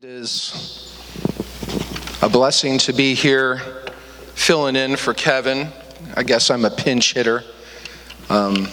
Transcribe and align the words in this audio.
It 0.00 0.10
is 0.10 0.96
a 2.22 2.28
blessing 2.28 2.78
to 2.78 2.92
be 2.92 3.14
here 3.14 3.58
filling 4.36 4.76
in 4.76 4.94
for 4.94 5.12
Kevin. 5.12 5.72
I 6.16 6.22
guess 6.22 6.50
I'm 6.50 6.64
a 6.64 6.70
pinch 6.70 7.14
hitter. 7.14 7.42
Um, 8.30 8.68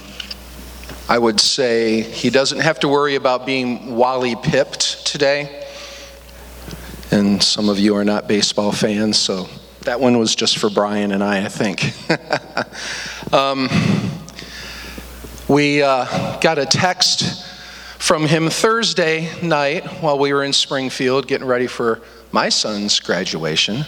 I 1.10 1.18
would 1.18 1.40
say 1.40 2.02
he 2.02 2.30
doesn't 2.30 2.60
have 2.60 2.80
to 2.82 2.88
worry 2.88 3.16
about 3.16 3.44
being 3.44 3.96
Wally 3.96 4.36
pipped 4.36 5.08
today. 5.08 5.66
And 7.10 7.42
some 7.42 7.70
of 7.70 7.80
you 7.80 7.96
are 7.96 8.06
not 8.06 8.28
baseball 8.28 8.72
fans, 8.72 9.18
so 9.18 9.50
that 9.82 10.00
one 10.00 10.20
was 10.20 10.36
just 10.36 10.60
for 10.60 10.70
Brian 10.70 11.12
and 11.12 11.24
I, 11.24 11.46
I 11.46 11.50
think. 11.50 11.92
um, 13.34 13.68
we 15.48 15.82
uh, 15.82 16.38
got 16.40 16.60
a 16.60 16.68
text 16.68 17.45
from 18.06 18.28
him 18.28 18.52
Thursday 18.52 19.28
night 19.42 19.84
while 20.00 20.20
we 20.20 20.32
were 20.32 20.44
in 20.44 20.54
Springfield 20.54 21.28
getting 21.28 21.48
ready 21.48 21.66
for 21.66 22.00
my 22.32 22.50
son's 22.50 23.00
graduation 23.00 23.82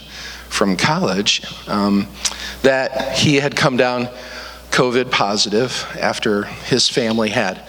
from 0.50 0.76
college 0.76 1.44
um, 1.68 2.08
that 2.64 3.16
he 3.16 3.36
had 3.36 3.56
come 3.56 3.78
down 3.78 4.10
COVID 4.72 5.12
positive 5.12 5.86
after 6.02 6.46
his 6.66 6.90
family 6.90 7.30
had. 7.30 7.62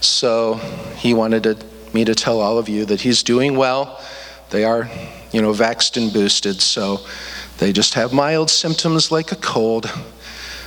So 0.00 0.54
he 0.94 1.12
wanted 1.12 1.42
to, 1.42 1.58
me 1.92 2.04
to 2.04 2.14
tell 2.14 2.38
all 2.38 2.56
of 2.56 2.68
you 2.68 2.84
that 2.84 3.00
he's 3.00 3.24
doing 3.24 3.56
well. 3.56 4.00
They 4.50 4.62
are, 4.62 4.88
you 5.32 5.42
know, 5.42 5.50
vaxxed 5.50 6.00
and 6.00 6.12
boosted, 6.12 6.60
so 6.60 7.00
they 7.58 7.72
just 7.72 7.94
have 7.94 8.12
mild 8.12 8.48
symptoms 8.48 9.10
like 9.10 9.32
a 9.32 9.36
cold. 9.36 9.90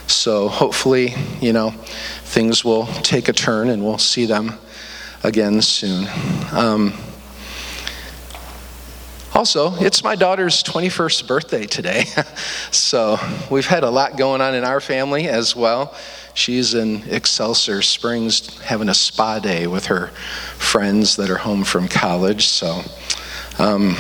So 0.06 0.50
hopefully, 0.50 1.14
you 1.40 1.54
know, 1.54 1.70
things 2.24 2.66
will 2.66 2.88
take 2.88 3.30
a 3.30 3.34
turn 3.34 3.70
and 3.70 3.86
we'll 3.86 4.00
see 4.00 4.26
them 4.26 4.60
again 5.24 5.62
soon. 5.62 6.08
Um, 6.52 6.94
also, 9.34 9.74
it's 9.76 10.04
my 10.04 10.16
daughter's 10.16 10.64
21st 10.64 11.28
birthday 11.28 11.66
today. 11.66 12.06
so 12.72 13.18
we've 13.50 13.66
had 13.66 13.84
a 13.84 13.90
lot 13.90 14.18
going 14.18 14.42
on 14.42 14.56
in 14.56 14.64
our 14.64 14.82
family 14.82 15.28
as 15.28 15.56
well. 15.56 15.96
She's 16.34 16.74
in 16.74 17.04
Excelsior 17.10 17.82
Springs 17.82 18.60
having 18.62 18.90
a 18.90 18.94
spa 18.94 19.40
day 19.40 19.68
with 19.68 19.86
her 19.88 20.08
friends 20.58 21.16
that 21.18 21.30
are 21.30 21.38
home 21.38 21.64
from 21.64 21.88
college. 21.88 22.48
So, 22.48 22.82
um, 23.60 23.96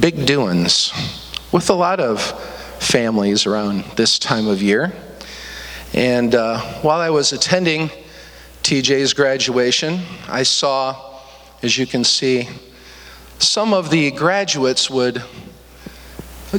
big 0.00 0.26
doings 0.26 0.92
with 1.50 1.70
a 1.70 1.74
lot 1.74 2.00
of 2.00 2.20
families 2.80 3.46
around 3.46 3.84
this 3.96 4.18
time 4.18 4.46
of 4.46 4.62
year. 4.62 4.92
And 5.92 6.34
uh, 6.34 6.60
while 6.82 7.00
I 7.00 7.10
was 7.10 7.32
attending 7.32 7.90
TJ's 8.62 9.12
graduation, 9.12 10.02
I 10.28 10.44
saw, 10.44 11.20
as 11.62 11.76
you 11.76 11.84
can 11.84 12.04
see, 12.04 12.48
some 13.38 13.74
of 13.74 13.90
the 13.90 14.12
graduates 14.12 14.88
would 14.88 15.22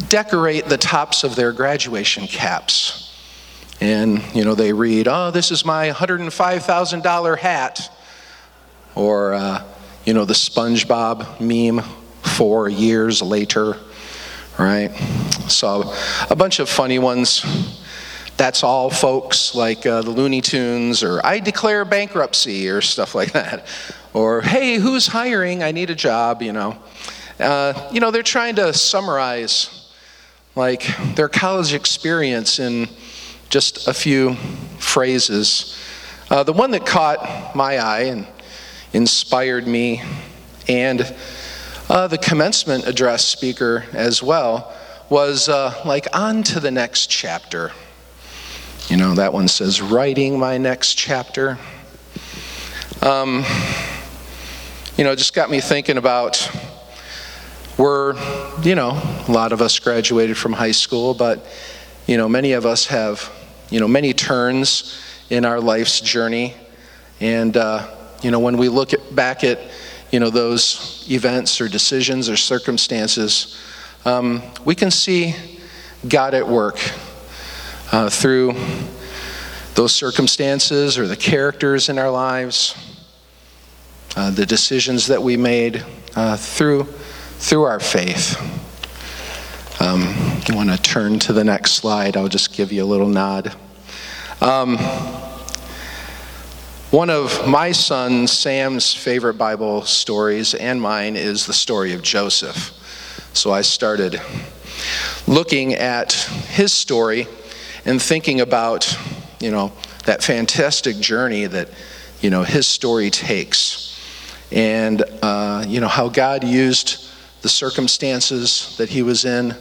decorate 0.09 0.65
the 0.65 0.77
tops 0.77 1.23
of 1.23 1.37
their 1.37 1.53
graduation 1.53 2.27
caps. 2.27 3.17
And, 3.79 4.21
you 4.35 4.43
know, 4.43 4.53
they 4.53 4.73
read, 4.73 5.07
oh, 5.07 5.31
this 5.31 5.49
is 5.49 5.63
my 5.63 5.91
$105,000 5.91 7.37
hat. 7.37 7.97
Or, 8.95 9.33
uh, 9.33 9.63
you 10.05 10.13
know, 10.13 10.25
the 10.25 10.33
SpongeBob 10.33 11.39
meme, 11.39 11.85
four 12.21 12.67
years 12.67 13.21
later, 13.21 13.77
right? 14.59 14.91
So, 15.47 15.93
a 16.29 16.35
bunch 16.35 16.59
of 16.59 16.67
funny 16.67 16.99
ones 16.99 17.79
that's 18.37 18.63
all 18.63 18.89
folks 18.89 19.53
like 19.53 19.85
uh, 19.85 20.01
the 20.01 20.09
Looney 20.09 20.41
Tunes 20.41 21.03
or 21.03 21.25
I 21.25 21.39
declare 21.39 21.85
bankruptcy 21.85 22.67
or 22.69 22.81
stuff 22.81 23.15
like 23.15 23.33
that. 23.33 23.65
Or, 24.13 24.41
hey, 24.41 24.75
who's 24.75 25.07
hiring? 25.07 25.63
I 25.63 25.71
need 25.71 25.89
a 25.89 25.95
job, 25.95 26.41
you 26.41 26.53
know. 26.53 26.77
Uh, 27.39 27.89
you 27.91 27.99
know, 27.99 28.11
they're 28.11 28.21
trying 28.21 28.55
to 28.55 28.73
summarize 28.73 29.91
like 30.55 30.85
their 31.15 31.29
college 31.29 31.73
experience 31.73 32.59
in 32.59 32.87
just 33.49 33.87
a 33.87 33.93
few 33.93 34.35
phrases. 34.77 35.79
Uh, 36.29 36.43
the 36.43 36.53
one 36.53 36.71
that 36.71 36.85
caught 36.85 37.55
my 37.55 37.77
eye 37.77 38.03
and 38.03 38.27
inspired 38.93 39.67
me, 39.67 40.01
and 40.67 41.15
uh, 41.89 42.07
the 42.07 42.17
commencement 42.17 42.85
address 42.87 43.25
speaker 43.25 43.85
as 43.93 44.21
well, 44.21 44.75
was 45.09 45.49
uh, 45.49 45.79
like 45.85 46.07
on 46.13 46.43
to 46.43 46.59
the 46.59 46.71
next 46.71 47.07
chapter. 47.09 47.71
You 48.89 48.97
know, 48.97 49.15
that 49.15 49.31
one 49.31 49.47
says, 49.47 49.81
writing 49.81 50.37
my 50.37 50.57
next 50.57 50.95
chapter. 50.95 51.57
Um, 53.01 53.45
you 54.97 55.05
know, 55.05 55.15
just 55.15 55.33
got 55.33 55.49
me 55.49 55.61
thinking 55.61 55.97
about 55.97 56.51
we're, 57.77 58.13
you 58.61 58.75
know, 58.75 58.91
a 59.27 59.31
lot 59.31 59.53
of 59.53 59.61
us 59.61 59.79
graduated 59.79 60.37
from 60.37 60.51
high 60.51 60.73
school, 60.73 61.13
but, 61.13 61.47
you 62.07 62.17
know, 62.17 62.27
many 62.27 62.51
of 62.51 62.65
us 62.65 62.85
have, 62.87 63.31
you 63.69 63.79
know, 63.79 63.87
many 63.87 64.13
turns 64.13 65.01
in 65.29 65.45
our 65.45 65.61
life's 65.61 66.01
journey. 66.01 66.53
And, 67.21 67.55
uh, 67.55 67.87
you 68.21 68.31
know, 68.31 68.39
when 68.39 68.57
we 68.57 68.67
look 68.67 68.93
at, 68.93 69.15
back 69.15 69.45
at, 69.45 69.59
you 70.11 70.19
know, 70.19 70.29
those 70.29 71.07
events 71.09 71.61
or 71.61 71.69
decisions 71.69 72.29
or 72.29 72.35
circumstances, 72.35 73.57
um, 74.03 74.43
we 74.65 74.75
can 74.75 74.91
see 74.91 75.35
God 76.05 76.33
at 76.33 76.45
work 76.45 76.79
uh, 77.93 78.09
through 78.09 78.55
those 79.75 79.93
circumstances 79.93 80.97
or 80.97 81.05
the 81.05 81.15
characters 81.15 81.89
in 81.89 81.99
our 81.99 82.09
lives, 82.09 82.75
uh, 84.15 84.31
the 84.31 84.47
decisions 84.47 85.05
that 85.05 85.21
we 85.21 85.37
made 85.37 85.85
uh, 86.15 86.35
through, 86.35 86.85
through 87.37 87.61
our 87.61 87.79
faith. 87.79 88.35
Um, 89.79 90.01
you 90.47 90.55
want 90.55 90.71
to 90.71 90.81
turn 90.81 91.19
to 91.19 91.33
the 91.33 91.43
next 91.43 91.73
slide? 91.73 92.17
I'll 92.17 92.27
just 92.27 92.53
give 92.53 92.71
you 92.71 92.83
a 92.83 92.85
little 92.85 93.07
nod. 93.07 93.55
Um, 94.41 94.77
one 96.89 97.11
of 97.11 97.47
my 97.47 97.73
son 97.73 98.25
Sam's 98.25 98.91
favorite 98.91 99.35
Bible 99.35 99.83
stories 99.83 100.55
and 100.55 100.81
mine 100.81 101.15
is 101.15 101.45
the 101.45 101.53
story 101.53 101.93
of 101.93 102.01
Joseph. 102.01 102.71
So 103.33 103.51
I 103.51 103.61
started 103.61 104.19
looking 105.27 105.75
at 105.75 106.13
his 106.13 106.73
story 106.73 107.27
and 107.85 108.01
thinking 108.01 108.41
about, 108.41 108.97
you 109.39 109.51
know, 109.51 109.71
that 110.05 110.23
fantastic 110.23 110.97
journey 110.97 111.45
that, 111.45 111.69
you 112.21 112.29
know, 112.29 112.43
his 112.43 112.67
story 112.67 113.09
takes. 113.09 113.99
And, 114.51 115.03
uh, 115.21 115.65
you 115.67 115.79
know, 115.79 115.87
how 115.87 116.09
God 116.09 116.43
used 116.43 117.09
the 117.41 117.49
circumstances 117.49 118.75
that 118.77 118.89
he 118.89 119.01
was 119.01 119.25
in, 119.25 119.55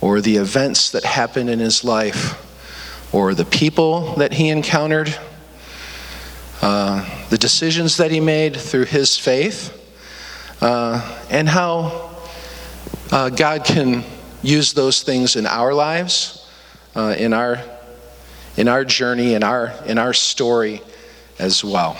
or 0.00 0.20
the 0.20 0.36
events 0.36 0.90
that 0.90 1.04
happened 1.04 1.48
in 1.48 1.58
his 1.58 1.82
life, 1.82 2.42
or 3.12 3.32
the 3.34 3.44
people 3.44 4.14
that 4.16 4.34
he 4.34 4.50
encountered, 4.50 5.16
uh, 6.60 7.08
the 7.30 7.38
decisions 7.38 7.96
that 7.96 8.10
he 8.10 8.20
made 8.20 8.56
through 8.56 8.84
his 8.84 9.16
faith, 9.16 9.72
uh, 10.60 11.18
and 11.30 11.48
how 11.48 12.10
uh, 13.12 13.30
God 13.30 13.64
can 13.64 14.04
use 14.42 14.74
those 14.74 15.02
things 15.02 15.36
in 15.36 15.46
our 15.46 15.72
lives 15.72 16.35
uh, 16.96 17.14
in, 17.18 17.32
our, 17.32 17.62
in 18.56 18.68
our 18.68 18.84
journey, 18.84 19.34
in 19.34 19.44
our, 19.44 19.72
in 19.84 19.98
our 19.98 20.14
story 20.14 20.80
as 21.38 21.62
well. 21.62 21.96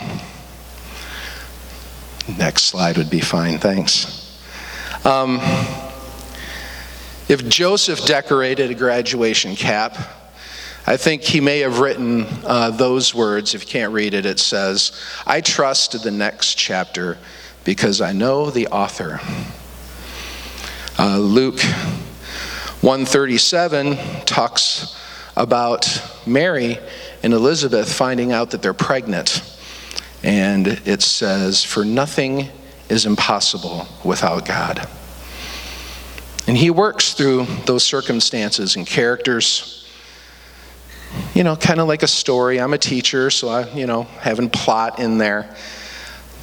Next 2.37 2.63
slide 2.63 2.97
would 2.97 3.09
be 3.09 3.21
fine, 3.21 3.59
thanks. 3.59 4.41
Um, 5.05 5.39
if 7.29 7.47
Joseph 7.47 8.05
decorated 8.05 8.71
a 8.71 8.73
graduation 8.73 9.55
cap, 9.55 9.95
I 10.85 10.97
think 10.97 11.21
he 11.21 11.41
may 11.41 11.59
have 11.59 11.79
written 11.79 12.25
uh, 12.45 12.71
those 12.71 13.13
words. 13.13 13.53
If 13.53 13.63
you 13.63 13.67
can't 13.67 13.93
read 13.93 14.13
it, 14.13 14.25
it 14.25 14.39
says, 14.39 14.99
I 15.25 15.41
trust 15.41 16.01
the 16.01 16.11
next 16.11 16.55
chapter 16.55 17.17
because 17.63 18.01
I 18.01 18.13
know 18.13 18.49
the 18.49 18.67
author. 18.67 19.19
Uh, 20.97 21.17
Luke 21.19 21.59
137 22.81 23.97
talks 24.25 24.95
about 25.35 25.99
Mary 26.27 26.77
and 27.23 27.33
Elizabeth 27.33 27.91
finding 27.91 28.31
out 28.31 28.51
that 28.51 28.61
they're 28.61 28.73
pregnant. 28.73 29.41
And 30.23 30.67
it 30.67 31.01
says, 31.01 31.63
For 31.63 31.83
nothing 31.83 32.49
is 32.87 33.07
impossible 33.07 33.87
without 34.03 34.45
God. 34.45 34.87
And 36.47 36.55
He 36.55 36.69
works 36.69 37.13
through 37.13 37.47
those 37.65 37.83
circumstances 37.83 38.75
and 38.75 38.85
characters. 38.85 39.89
You 41.33 41.43
know, 41.43 41.55
kind 41.55 41.79
of 41.79 41.87
like 41.87 42.03
a 42.03 42.07
story. 42.07 42.59
I'm 42.59 42.73
a 42.73 42.77
teacher, 42.77 43.31
so 43.31 43.49
I, 43.49 43.73
you 43.73 43.87
know, 43.87 44.03
having 44.03 44.51
plot 44.51 44.99
in 44.99 45.17
there. 45.17 45.55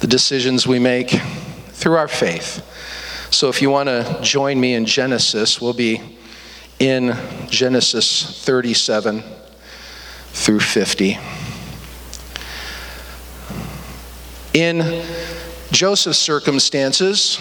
The 0.01 0.07
decisions 0.07 0.67
we 0.67 0.79
make 0.79 1.11
through 1.69 1.95
our 1.95 2.09
faith. 2.09 2.61
So 3.31 3.47
if 3.47 3.61
you 3.61 3.69
want 3.69 3.87
to 3.87 4.19
join 4.21 4.59
me 4.59 4.73
in 4.73 4.85
Genesis, 4.85 5.61
we'll 5.61 5.73
be 5.73 6.14
in 6.79 7.17
Genesis 7.47 8.43
37 8.43 9.23
through 10.29 10.59
50. 10.59 11.17
In 14.53 15.03
Joseph's 15.71 16.17
circumstances, 16.17 17.39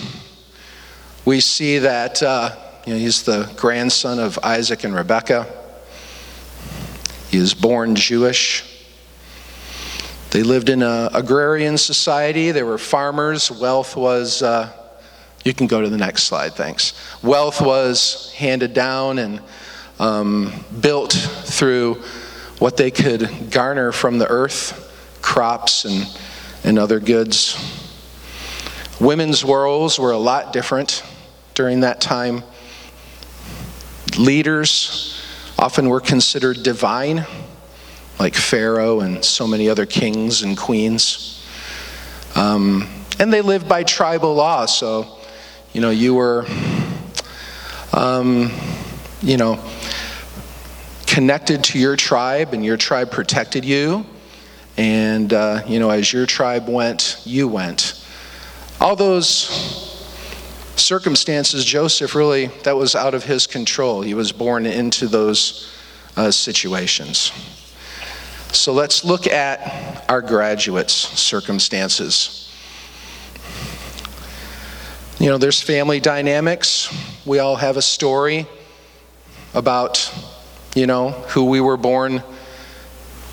we 1.24 1.40
see 1.40 1.78
that 1.78 2.22
uh, 2.22 2.56
you 2.86 2.92
know, 2.92 2.98
he's 2.98 3.22
the 3.22 3.50
grandson 3.56 4.18
of 4.18 4.38
Isaac 4.42 4.84
and 4.84 4.94
Rebekah. 4.94 5.46
He 7.30 7.38
is 7.38 7.54
born 7.54 7.94
Jewish. 7.96 8.62
They 10.30 10.42
lived 10.42 10.68
in 10.68 10.82
an 10.82 11.10
agrarian 11.14 11.78
society. 11.78 12.50
They 12.50 12.62
were 12.62 12.76
farmers. 12.76 13.50
Wealth 13.50 13.96
was, 13.96 14.42
uh, 14.42 14.70
you 15.44 15.52
can 15.54 15.66
go 15.66 15.80
to 15.80 15.88
the 15.88 15.98
next 15.98 16.24
slide, 16.24 16.54
thanks. 16.54 16.94
Wealth 17.22 17.60
was 17.60 18.32
handed 18.32 18.72
down 18.72 19.18
and 19.18 19.40
um, 19.98 20.52
built 20.80 21.12
through 21.12 22.02
what 22.58 22.76
they 22.76 22.90
could 22.90 23.50
garner 23.50 23.92
from 23.92 24.18
the 24.18 24.26
earth 24.26 25.18
crops 25.20 25.84
and, 25.84 26.06
and 26.64 26.78
other 26.78 26.98
goods. 26.98 27.58
Women's 29.00 29.44
roles 29.44 29.98
were 29.98 30.12
a 30.12 30.18
lot 30.18 30.52
different 30.52 31.02
during 31.54 31.80
that 31.80 32.00
time. 32.00 32.42
Leaders 34.18 35.20
often 35.58 35.88
were 35.88 36.00
considered 36.00 36.62
divine, 36.62 37.26
like 38.18 38.34
Pharaoh 38.34 39.00
and 39.00 39.24
so 39.24 39.46
many 39.46 39.68
other 39.68 39.86
kings 39.86 40.42
and 40.42 40.56
queens. 40.56 41.44
Um, 42.34 42.88
and 43.18 43.32
they 43.32 43.40
lived 43.40 43.68
by 43.68 43.82
tribal 43.82 44.34
law, 44.34 44.66
so, 44.66 45.18
you 45.74 45.80
know, 45.80 45.90
you 45.90 46.14
were, 46.14 46.46
um, 47.92 48.52
you 49.20 49.36
know, 49.36 49.58
connected 51.04 51.64
to 51.64 51.80
your 51.80 51.96
tribe, 51.96 52.54
and 52.54 52.64
your 52.64 52.76
tribe 52.76 53.10
protected 53.10 53.64
you. 53.64 54.06
And, 54.76 55.32
uh, 55.32 55.62
you 55.66 55.80
know, 55.80 55.90
as 55.90 56.12
your 56.12 56.26
tribe 56.26 56.68
went, 56.68 57.20
you 57.24 57.48
went. 57.48 58.06
All 58.80 58.94
those 58.94 59.26
circumstances, 60.76 61.64
Joseph 61.64 62.14
really, 62.14 62.46
that 62.62 62.76
was 62.76 62.94
out 62.94 63.14
of 63.14 63.24
his 63.24 63.48
control. 63.48 64.00
He 64.02 64.14
was 64.14 64.30
born 64.30 64.66
into 64.66 65.08
those 65.08 65.72
uh, 66.16 66.30
situations. 66.30 67.32
So 68.52 68.72
let's 68.72 69.04
look 69.04 69.26
at 69.26 70.08
our 70.08 70.22
graduates' 70.22 70.94
circumstances. 70.94 72.53
You 75.24 75.30
know, 75.30 75.38
there's 75.38 75.62
family 75.62 76.00
dynamics. 76.00 76.94
We 77.24 77.38
all 77.38 77.56
have 77.56 77.78
a 77.78 77.82
story 77.82 78.46
about, 79.54 80.12
you 80.74 80.86
know, 80.86 81.12
who 81.28 81.46
we 81.46 81.62
were 81.62 81.78
born 81.78 82.22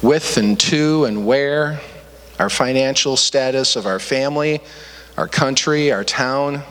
with 0.01 0.37
and 0.37 0.57
to 0.61 1.03
and 1.03 1.25
where, 1.27 1.81
our 2.39 2.49
financial 2.49 3.17
status 3.17 3.75
of 3.75 3.87
our 3.87 3.99
family, 3.99 4.61
our 5.17 5.27
country, 5.27 5.91
our 5.91 6.05
town. 6.05 6.63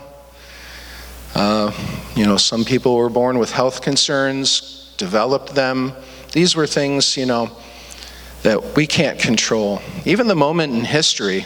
Uh, 1.34 1.70
you 2.16 2.24
know, 2.24 2.38
some 2.38 2.64
people 2.64 2.96
were 2.96 3.10
born 3.10 3.38
with 3.38 3.52
health 3.52 3.82
concerns, 3.82 4.94
developed 4.96 5.54
them. 5.54 5.92
These 6.32 6.56
were 6.56 6.66
things, 6.66 7.18
you 7.18 7.26
know, 7.26 7.50
that 8.42 8.74
we 8.74 8.86
can't 8.86 9.18
control. 9.18 9.82
Even 10.06 10.28
the 10.28 10.34
moment 10.34 10.72
in 10.72 10.82
history, 10.82 11.44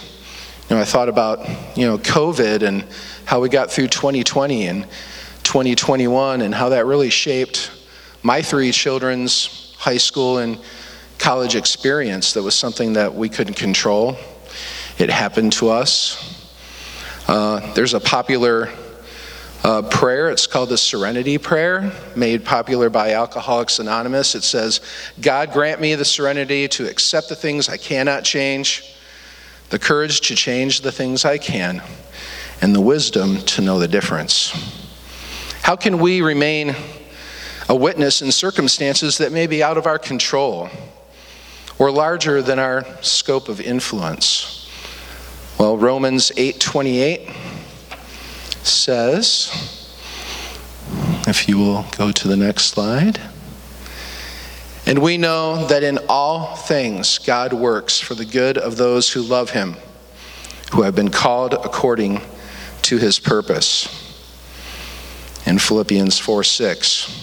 you 0.69 0.77
know, 0.77 0.83
I 0.83 0.85
thought 0.85 1.09
about, 1.09 1.47
you 1.77 1.87
know, 1.87 1.99
COVID 1.99 2.63
and 2.63 2.85
how 3.25 3.41
we 3.41 3.49
got 3.49 3.71
through 3.71 3.89
2020 3.89 4.67
and 4.67 4.87
2021 5.43 6.41
and 6.41 6.55
how 6.55 6.71
that 6.71 6.87
really 6.87 7.11
shaped 7.11 7.71
my 8.23 8.41
three 8.41 8.73
children's 8.73 9.75
high 9.79 9.99
school 9.99 10.39
and 10.39 10.59
college 11.19 11.55
experience. 11.55 12.33
That 12.33 12.43
was 12.43 12.55
something 12.55 12.95
that 12.95 13.15
we 13.15 13.29
couldn't 13.29 13.55
control. 13.55 14.17
It 14.99 15.11
happened 15.11 15.53
to 15.55 15.69
us. 15.69 16.47
Uh, 17.29 17.73
there's 17.75 17.95
a 17.95 18.01
popular 18.01 18.71
uh, 19.65 19.83
prayer. 19.83 20.31
It's 20.31 20.47
called 20.47 20.69
the 20.69 20.79
Serenity 20.79 21.39
Prayer, 21.39 21.93
made 22.15 22.45
popular 22.45 22.91
by 22.91 23.13
Alcoholics 23.13 23.79
Anonymous. 23.79 24.35
It 24.35 24.45
says, 24.45 24.81
God 25.21 25.53
grant 25.53 25.81
me 25.81 25.95
the 25.95 26.05
serenity 26.05 26.69
to 26.69 26.89
accept 26.89 27.29
the 27.29 27.37
things 27.37 27.69
I 27.69 27.77
cannot 27.77 28.25
change, 28.25 28.94
the 29.75 29.79
courage 29.81 30.21
to 30.21 30.37
change 30.37 30.83
the 30.83 30.93
things 30.93 31.25
I 31.25 31.37
can, 31.37 31.83
and 32.63 32.73
the 32.73 32.81
wisdom 32.81 33.39
to 33.39 33.61
know 33.61 33.81
the 33.81 33.89
difference. 33.89 34.53
How 35.63 35.75
can 35.75 35.99
we 35.99 36.21
remain 36.21 36.77
a 37.69 37.75
witness 37.75 38.23
in 38.23 38.31
circumstances 38.31 39.19
that 39.19 39.33
may 39.33 39.49
be 39.49 39.65
out 39.65 39.77
of 39.77 39.85
our 39.85 39.99
control 39.99 40.69
or 41.77 41.91
larger 41.91 42.41
than 42.41 42.61
our 42.61 42.85
scope 43.03 43.49
of 43.49 43.61
influence? 43.61 44.71
Well, 45.59 45.77
Romans 45.77 46.31
8:28 46.37 47.35
says, 48.65 49.91
if 51.27 51.49
you 51.49 51.59
will 51.59 51.85
go 51.99 52.13
to 52.13 52.29
the 52.29 52.37
next 52.37 52.67
slide. 52.67 53.21
And 54.87 54.99
we 54.99 55.17
know 55.17 55.67
that 55.67 55.83
in 55.83 55.99
all 56.09 56.57
things 56.57 57.19
God 57.19 57.53
works 57.53 58.01
for 58.01 58.15
the 58.15 58.27
good 58.27 58.59
of 58.59 58.77
those 58.77 59.11
who 59.11 59.23
love 59.23 59.51
him, 59.51 59.77
who 60.73 60.83
have 60.83 60.95
been 60.95 61.11
called 61.11 61.55
according 61.55 62.21
to 62.83 62.99
his 62.99 63.19
purpose. 63.19 63.89
In 65.47 65.59
Philippians 65.59 66.19
4 66.19 66.45
6. 66.45 67.21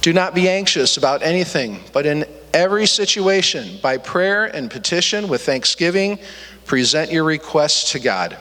Do 0.00 0.12
not 0.12 0.34
be 0.34 0.48
anxious 0.48 0.96
about 0.96 1.22
anything, 1.22 1.80
but 1.92 2.06
in 2.06 2.26
every 2.52 2.86
situation, 2.86 3.78
by 3.80 3.96
prayer 3.96 4.44
and 4.44 4.70
petition 4.70 5.28
with 5.28 5.42
thanksgiving, 5.42 6.18
present 6.66 7.10
your 7.10 7.24
requests 7.24 7.92
to 7.92 7.98
God. 7.98 8.36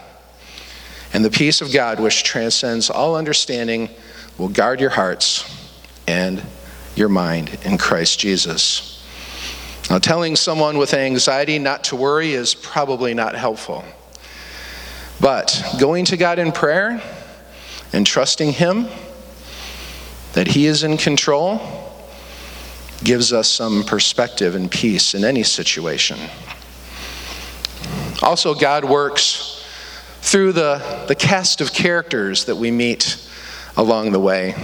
And 1.14 1.24
the 1.24 1.30
peace 1.30 1.62
of 1.62 1.72
God, 1.72 2.00
which 2.00 2.24
transcends 2.24 2.90
all 2.90 3.16
understanding, 3.16 3.90
will 4.38 4.50
guard 4.50 4.82
your 4.82 4.90
hearts 4.90 5.46
and 6.08 6.44
your 6.96 7.10
mind 7.10 7.58
in 7.64 7.78
Christ 7.78 8.20
Jesus. 8.20 9.04
Now, 9.90 10.00
telling 10.00 10.36
someone 10.36 10.78
with 10.78 10.94
anxiety 10.94 11.60
not 11.60 11.84
to 11.86 11.96
worry 11.96 12.34
is 12.34 12.56
probably 12.56 13.14
not 13.14 13.36
helpful. 13.36 13.84
But 15.20 15.64
going 15.80 16.06
to 16.06 16.18
God 16.18 16.40
in 16.40 16.52
prayer 16.52 17.02
and 17.92 18.06
trusting 18.06 18.54
Him 18.54 18.88
that 20.34 20.48
He 20.48 20.66
is 20.66 20.84
in 20.84 20.98
control 20.98 21.62
gives 23.04 23.34
us 23.34 23.50
some 23.50 23.84
perspective 23.84 24.56
and 24.56 24.72
peace 24.72 25.14
in 25.14 25.24
any 25.24 25.44
situation. 25.44 26.18
Also, 28.22 28.56
God 28.56 28.86
works 28.86 29.66
through 30.22 30.54
the, 30.54 31.04
the 31.08 31.16
cast 31.16 31.60
of 31.60 31.74
characters 31.74 32.46
that 32.46 32.56
we 32.56 32.72
meet 32.72 33.18
along 33.76 34.14
the 34.14 34.20
way. 34.20 34.56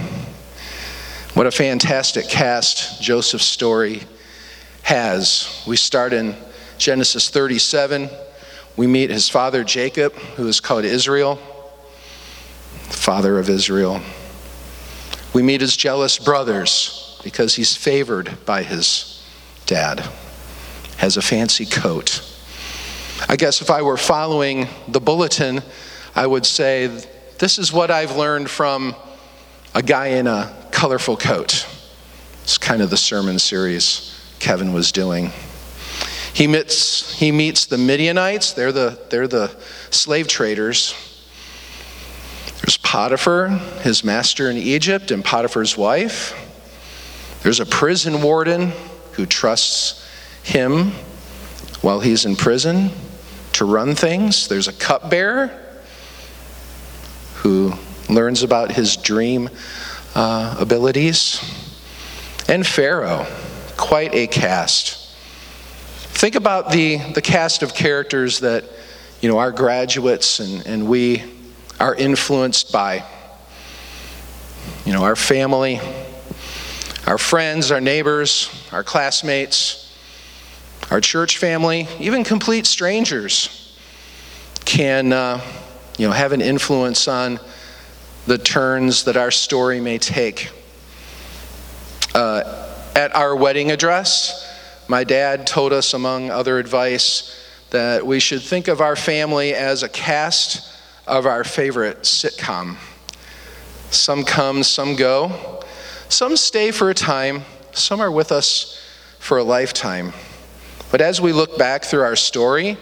What 1.34 1.46
a 1.46 1.52
fantastic 1.52 2.28
cast 2.28 3.00
Joseph's 3.00 3.44
story 3.44 4.02
has. 4.82 5.62
We 5.64 5.76
start 5.76 6.12
in 6.12 6.34
Genesis 6.76 7.30
37. 7.30 8.10
We 8.76 8.88
meet 8.88 9.10
his 9.10 9.28
father 9.28 9.62
Jacob, 9.62 10.12
who 10.12 10.48
is 10.48 10.58
called 10.58 10.84
Israel, 10.84 11.36
father 12.88 13.38
of 13.38 13.48
Israel. 13.48 14.00
We 15.32 15.44
meet 15.44 15.60
his 15.60 15.76
jealous 15.76 16.18
brothers 16.18 17.20
because 17.22 17.54
he's 17.54 17.76
favored 17.76 18.44
by 18.44 18.64
his 18.64 19.24
dad, 19.66 20.00
has 20.96 21.16
a 21.16 21.22
fancy 21.22 21.64
coat. 21.64 22.26
I 23.28 23.36
guess 23.36 23.62
if 23.62 23.70
I 23.70 23.82
were 23.82 23.96
following 23.96 24.66
the 24.88 25.00
bulletin, 25.00 25.62
I 26.16 26.26
would 26.26 26.44
say, 26.44 26.88
This 27.38 27.56
is 27.56 27.72
what 27.72 27.92
I've 27.92 28.16
learned 28.16 28.50
from 28.50 28.96
a 29.76 29.82
guy 29.82 30.08
in 30.08 30.26
a 30.26 30.56
colorful 30.80 31.14
coat. 31.14 31.66
It's 32.42 32.56
kind 32.56 32.80
of 32.80 32.88
the 32.88 32.96
sermon 32.96 33.38
series 33.38 34.18
Kevin 34.38 34.72
was 34.72 34.92
doing. 34.92 35.30
He 36.32 36.46
meets, 36.46 37.12
he 37.18 37.32
meets 37.32 37.66
the 37.66 37.76
Midianites, 37.76 38.54
they're 38.54 38.72
the, 38.72 38.98
they're 39.10 39.28
the 39.28 39.54
slave 39.90 40.26
traders. 40.26 40.94
There's 42.62 42.78
Potiphar, 42.78 43.48
his 43.82 44.02
master 44.02 44.48
in 44.48 44.56
Egypt, 44.56 45.10
and 45.10 45.22
Potiphar's 45.22 45.76
wife. 45.76 46.32
There's 47.42 47.60
a 47.60 47.66
prison 47.66 48.22
warden 48.22 48.72
who 49.12 49.26
trusts 49.26 50.08
him 50.42 50.92
while 51.82 52.00
he's 52.00 52.24
in 52.24 52.36
prison 52.36 52.90
to 53.52 53.66
run 53.66 53.94
things. 53.94 54.48
There's 54.48 54.68
a 54.68 54.72
cupbearer 54.72 55.50
who 57.34 57.74
learns 58.08 58.42
about 58.42 58.72
his 58.72 58.96
dream 58.96 59.50
uh, 60.14 60.56
abilities. 60.58 61.40
And 62.48 62.66
Pharaoh, 62.66 63.26
quite 63.76 64.14
a 64.14 64.26
cast. 64.26 65.14
Think 66.14 66.34
about 66.34 66.70
the, 66.72 66.98
the 67.12 67.22
cast 67.22 67.62
of 67.62 67.74
characters 67.74 68.40
that 68.40 68.64
you 69.20 69.28
know 69.28 69.38
our 69.38 69.52
graduates 69.52 70.40
and, 70.40 70.66
and 70.66 70.88
we 70.88 71.22
are 71.78 71.94
influenced 71.94 72.72
by. 72.72 73.04
You 74.84 74.92
know, 74.92 75.04
our 75.04 75.16
family, 75.16 75.80
our 77.06 77.18
friends, 77.18 77.70
our 77.70 77.80
neighbors, 77.80 78.50
our 78.72 78.84
classmates 78.84 79.80
our 80.90 81.00
church 81.00 81.38
family, 81.38 81.86
even 82.00 82.24
complete 82.24 82.66
strangers 82.66 83.76
can 84.64 85.12
uh, 85.12 85.40
you 85.96 86.06
know, 86.06 86.12
have 86.12 86.32
an 86.32 86.40
influence 86.40 87.06
on 87.06 87.38
the 88.30 88.38
turns 88.38 89.02
that 89.02 89.16
our 89.16 89.32
story 89.32 89.80
may 89.80 89.98
take. 89.98 90.52
Uh, 92.14 92.68
at 92.94 93.12
our 93.16 93.34
wedding 93.34 93.72
address, 93.72 94.48
my 94.86 95.02
dad 95.02 95.48
told 95.48 95.72
us, 95.72 95.94
among 95.94 96.30
other 96.30 96.60
advice, 96.60 97.44
that 97.70 98.06
we 98.06 98.20
should 98.20 98.40
think 98.40 98.68
of 98.68 98.80
our 98.80 98.94
family 98.94 99.52
as 99.52 99.82
a 99.82 99.88
cast 99.88 100.72
of 101.08 101.26
our 101.26 101.42
favorite 101.42 102.02
sitcom. 102.02 102.76
Some 103.90 104.22
come, 104.22 104.62
some 104.62 104.94
go. 104.94 105.64
Some 106.08 106.36
stay 106.36 106.70
for 106.70 106.88
a 106.88 106.94
time, 106.94 107.42
some 107.72 108.00
are 108.00 108.12
with 108.12 108.30
us 108.30 108.80
for 109.18 109.38
a 109.38 109.42
lifetime. 109.42 110.12
But 110.92 111.00
as 111.00 111.20
we 111.20 111.32
look 111.32 111.58
back 111.58 111.82
through 111.82 112.02
our 112.02 112.14
story, 112.14 112.78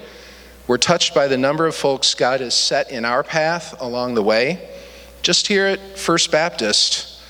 we're 0.66 0.76
touched 0.76 1.14
by 1.14 1.26
the 1.26 1.38
number 1.38 1.66
of 1.66 1.74
folks 1.74 2.12
God 2.12 2.40
has 2.40 2.52
set 2.52 2.90
in 2.90 3.06
our 3.06 3.22
path 3.22 3.80
along 3.80 4.12
the 4.12 4.22
way. 4.22 4.74
Just 5.22 5.46
here 5.46 5.66
at 5.66 5.98
First 5.98 6.30
Baptist, 6.30 7.20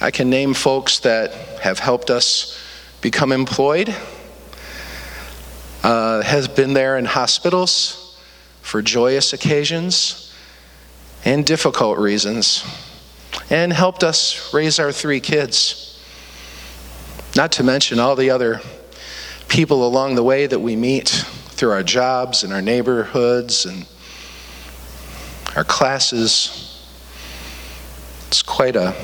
I 0.00 0.10
can 0.10 0.30
name 0.30 0.54
folks 0.54 1.00
that 1.00 1.32
have 1.60 1.78
helped 1.78 2.10
us 2.10 2.58
become 3.00 3.32
employed, 3.32 3.94
uh, 5.82 6.22
has 6.22 6.48
been 6.48 6.74
there 6.74 6.96
in 6.96 7.04
hospitals 7.04 8.20
for 8.62 8.82
joyous 8.82 9.32
occasions 9.32 10.34
and 11.24 11.44
difficult 11.44 11.98
reasons, 11.98 12.64
and 13.50 13.72
helped 13.72 14.04
us 14.04 14.52
raise 14.54 14.78
our 14.78 14.92
three 14.92 15.20
kids. 15.20 16.02
Not 17.34 17.52
to 17.52 17.64
mention 17.64 17.98
all 17.98 18.16
the 18.16 18.30
other 18.30 18.60
people 19.48 19.86
along 19.86 20.14
the 20.14 20.22
way 20.22 20.46
that 20.46 20.60
we 20.60 20.76
meet 20.76 21.08
through 21.08 21.72
our 21.72 21.82
jobs 21.82 22.44
and 22.44 22.52
our 22.52 22.62
neighborhoods 22.62 23.66
and 23.66 23.86
our 25.56 25.64
classes. 25.64 26.63
It's 28.34 28.42
quite 28.42 28.74
a 28.74 28.96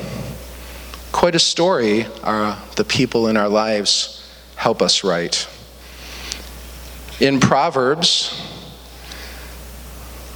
quite 1.13 1.35
a 1.35 1.39
story 1.39 2.05
our, 2.21 2.61
the 2.75 2.83
people 2.83 3.27
in 3.29 3.37
our 3.37 3.47
lives 3.47 4.29
help 4.57 4.81
us 4.81 5.05
write. 5.05 5.47
In 7.21 7.39
Proverbs, 7.39 8.45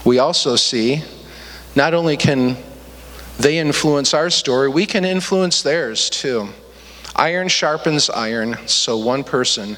we 0.06 0.20
also 0.20 0.56
see 0.56 1.04
not 1.76 1.94
only 1.94 2.16
can 2.16 2.56
they 3.38 3.58
influence 3.58 4.14
our 4.14 4.30
story, 4.30 4.70
we 4.70 4.86
can 4.86 5.04
influence 5.04 5.62
theirs 5.62 6.10
too. 6.10 6.48
Iron 7.18 7.50
sharpens 7.50 8.10
iron, 8.10 8.56
so 8.66 8.98
one 8.98 9.26
person 9.26 9.76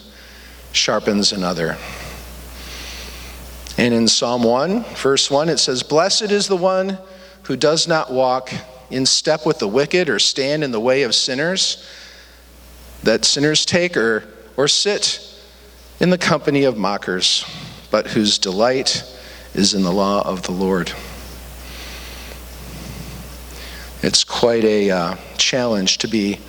sharpens 0.73 1.31
another. 1.31 1.75
And 3.79 3.95
in 3.95 4.07
Psalm 4.07 4.43
1, 4.43 4.83
verse 4.93 5.31
1, 5.31 5.49
it 5.49 5.57
says, 5.57 5.81
Blessed 5.81 6.29
is 6.29 6.47
the 6.47 6.55
one 6.55 6.99
who 7.45 7.55
does 7.55 7.87
not 7.87 8.13
walk 8.13 8.53
in 8.89 9.05
step 9.05 9.45
with 9.45 9.59
the 9.59 9.67
wicked 9.67 10.09
or 10.09 10.19
stand 10.19 10.63
in 10.63 10.71
the 10.71 10.79
way 10.79 11.03
of 11.03 11.13
sinners 11.13 11.87
that 13.03 13.25
sinners 13.25 13.65
take 13.65 13.95
or, 13.95 14.23
or 14.55 14.67
sit 14.67 15.23
in 15.99 16.09
the 16.09 16.17
company 16.17 16.63
of 16.63 16.77
mockers, 16.77 17.45
but 17.91 18.07
whose 18.07 18.37
delight 18.37 19.03
is 19.53 19.73
in 19.73 19.83
the 19.83 19.91
law 19.91 20.21
of 20.27 20.43
the 20.43 20.51
Lord. 20.51 20.91
It's 24.03 24.23
quite 24.23 24.63
a 24.63 24.91
uh, 24.91 25.15
challenge 25.37 25.97
to 25.99 26.07
be 26.07 26.39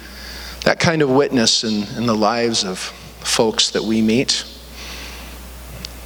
that 0.64 0.78
kind 0.78 1.00
of 1.00 1.08
witness 1.08 1.64
in, 1.64 1.84
in 1.96 2.06
the 2.06 2.14
lives 2.14 2.64
of 2.64 2.78
folks 2.78 3.70
that 3.70 3.82
we 3.82 4.02
meet. 4.02 4.44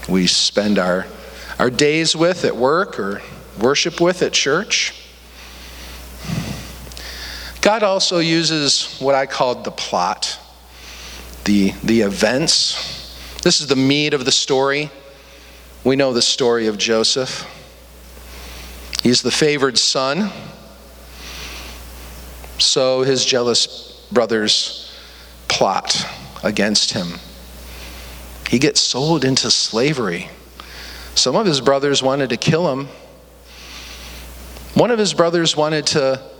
We 0.09 0.27
spend 0.27 0.79
our, 0.79 1.07
our 1.59 1.71
days 1.71 2.15
with 2.15 2.45
at 2.45 2.57
work 2.57 2.99
or 2.99 3.23
worship 3.61 4.01
with 4.01 4.23
at 4.23 4.33
church. 4.33 5.02
God 7.63 7.85
also 7.85 8.19
uses 8.19 8.99
what 8.99 9.15
I 9.15 9.25
called 9.27 9.63
the 9.63 9.71
plot, 9.71 10.37
the, 11.45 11.71
the 11.85 12.01
events. 12.01 13.39
This 13.45 13.61
is 13.61 13.69
the 13.69 13.77
meat 13.77 14.15
of 14.15 14.25
the 14.25 14.33
story. 14.33 14.91
We 15.85 15.95
know 15.95 16.13
the 16.13 16.23
story 16.23 16.67
of 16.67 16.77
Joseph. 16.77 17.47
He's 19.05 19.23
the 19.23 19.31
favored 19.31 19.79
son. 19.79 20.33
So 22.59 23.03
his 23.03 23.25
jealous 23.25 24.09
brothers 24.11 24.93
plot 25.47 26.05
against 26.43 26.93
him. 26.95 27.21
He 28.51 28.59
gets 28.59 28.81
sold 28.81 29.25
into 29.25 29.53
slavery. 29.53 30.31
Some 31.15 31.37
of 31.37 31.47
his 31.47 31.61
brothers 31.61 32.03
wanted 32.03 32.31
to 32.31 32.37
kill 32.37 32.73
him. 32.73 32.89
One 34.75 34.91
of 34.91 34.99
his 34.99 35.15
brothers 35.15 35.57
wanted 35.57 35.87
to 35.89 36.32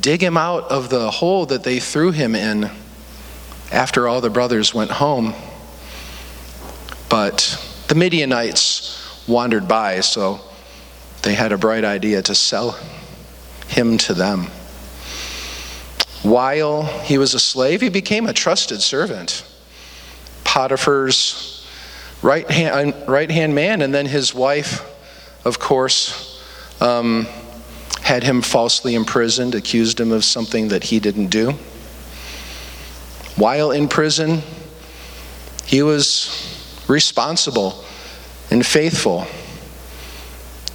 dig 0.00 0.22
him 0.22 0.36
out 0.36 0.64
of 0.70 0.90
the 0.90 1.10
hole 1.10 1.46
that 1.46 1.64
they 1.64 1.80
threw 1.80 2.10
him 2.10 2.34
in 2.34 2.70
after 3.72 4.08
all 4.08 4.20
the 4.20 4.30
brothers 4.30 4.74
went 4.74 4.90
home. 4.90 5.34
But 7.08 7.62
the 7.88 7.94
Midianites 7.94 9.26
wandered 9.26 9.66
by, 9.66 10.00
so 10.00 10.40
they 11.22 11.34
had 11.34 11.52
a 11.52 11.58
bright 11.58 11.84
idea 11.84 12.22
to 12.22 12.34
sell 12.34 12.78
him 13.66 13.98
to 13.98 14.14
them. 14.14 14.48
While 16.22 16.82
he 16.82 17.16
was 17.16 17.34
a 17.34 17.38
slave, 17.38 17.80
he 17.80 17.88
became 17.88 18.26
a 18.26 18.32
trusted 18.32 18.82
servant. 18.82 19.44
Potiphar's 20.44 21.66
right 22.22 22.50
hand, 22.50 23.54
man, 23.54 23.82
and 23.82 23.94
then 23.94 24.06
his 24.06 24.34
wife, 24.34 24.82
of 25.44 25.58
course, 25.58 26.42
um, 26.80 27.26
had 28.08 28.22
him 28.22 28.40
falsely 28.40 28.94
imprisoned, 28.94 29.54
accused 29.54 30.00
him 30.00 30.12
of 30.12 30.24
something 30.24 30.68
that 30.68 30.84
he 30.84 30.98
didn't 30.98 31.26
do. 31.26 31.50
While 33.36 33.70
in 33.70 33.86
prison, 33.86 34.40
he 35.66 35.82
was 35.82 36.82
responsible 36.88 37.84
and 38.50 38.64
faithful. 38.64 39.26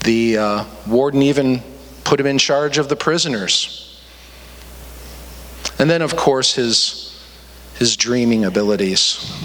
The 0.04 0.38
uh, 0.38 0.66
warden 0.88 1.24
even 1.24 1.64
put 2.04 2.20
him 2.20 2.28
in 2.28 2.38
charge 2.38 2.78
of 2.78 2.88
the 2.88 2.96
prisoners. 2.96 4.00
And 5.80 5.90
then, 5.90 6.04
of 6.04 6.16
course, 6.16 6.54
his, 6.54 7.20
his 7.80 7.98
dreaming 7.98 8.46
abilities. 8.46 9.36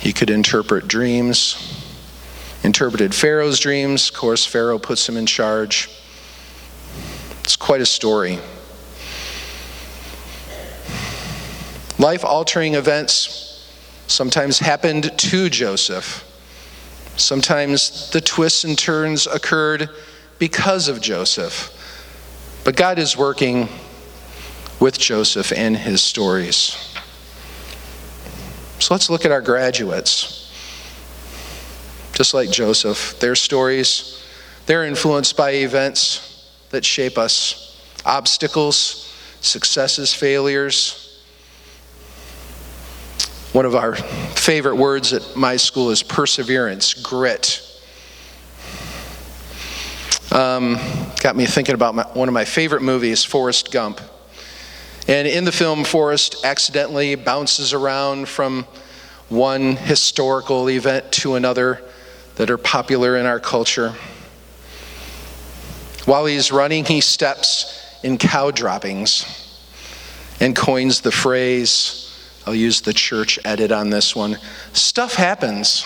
He 0.00 0.12
could 0.12 0.28
interpret 0.28 0.88
dreams, 0.88 1.56
interpreted 2.64 3.14
Pharaoh's 3.14 3.60
dreams. 3.60 4.08
Of 4.08 4.16
course, 4.16 4.44
Pharaoh 4.44 4.80
puts 4.80 5.08
him 5.08 5.16
in 5.16 5.26
charge. 5.26 5.88
It's 7.48 7.56
quite 7.56 7.80
a 7.80 7.86
story. 7.86 8.38
Life 11.98 12.22
altering 12.22 12.74
events 12.74 13.66
sometimes 14.06 14.58
happened 14.58 15.18
to 15.18 15.48
Joseph. 15.48 16.26
Sometimes 17.16 18.10
the 18.10 18.20
twists 18.20 18.64
and 18.64 18.76
turns 18.76 19.26
occurred 19.26 19.88
because 20.38 20.88
of 20.88 21.00
Joseph. 21.00 21.72
But 22.64 22.76
God 22.76 22.98
is 22.98 23.16
working 23.16 23.70
with 24.78 24.98
Joseph 24.98 25.50
and 25.50 25.74
his 25.74 26.02
stories. 26.02 26.76
So 28.78 28.92
let's 28.92 29.08
look 29.08 29.24
at 29.24 29.32
our 29.32 29.40
graduates. 29.40 30.52
Just 32.12 32.34
like 32.34 32.50
Joseph, 32.50 33.18
their 33.20 33.34
stories, 33.34 34.22
they're 34.66 34.84
influenced 34.84 35.34
by 35.34 35.52
events 35.52 36.27
that 36.70 36.84
shape 36.84 37.18
us 37.18 37.80
obstacles, 38.04 39.14
successes, 39.40 40.14
failures. 40.14 41.22
One 43.52 43.64
of 43.64 43.74
our 43.74 43.94
favorite 43.94 44.76
words 44.76 45.12
at 45.12 45.36
my 45.36 45.56
school 45.56 45.90
is 45.90 46.02
perseverance, 46.02 46.94
grit. 46.94 47.64
Um, 50.30 50.78
got 51.20 51.36
me 51.36 51.46
thinking 51.46 51.74
about 51.74 51.94
my, 51.94 52.02
one 52.12 52.28
of 52.28 52.34
my 52.34 52.44
favorite 52.44 52.82
movies, 52.82 53.24
Forrest 53.24 53.72
Gump. 53.72 54.00
And 55.06 55.26
in 55.26 55.44
the 55.44 55.52
film, 55.52 55.84
Forrest 55.84 56.44
accidentally 56.44 57.14
bounces 57.14 57.72
around 57.72 58.28
from 58.28 58.66
one 59.30 59.76
historical 59.76 60.68
event 60.68 61.10
to 61.12 61.34
another 61.34 61.82
that 62.36 62.50
are 62.50 62.58
popular 62.58 63.16
in 63.16 63.24
our 63.24 63.40
culture. 63.40 63.94
While 66.08 66.24
he's 66.24 66.50
running, 66.50 66.86
he 66.86 67.02
steps 67.02 67.84
in 68.02 68.16
cow 68.16 68.50
droppings 68.50 69.26
and 70.40 70.56
coins 70.56 71.02
the 71.02 71.12
phrase 71.12 72.18
I'll 72.46 72.54
use 72.54 72.80
the 72.80 72.94
church 72.94 73.38
edit 73.44 73.70
on 73.70 73.90
this 73.90 74.16
one 74.16 74.38
stuff 74.72 75.16
happens. 75.16 75.84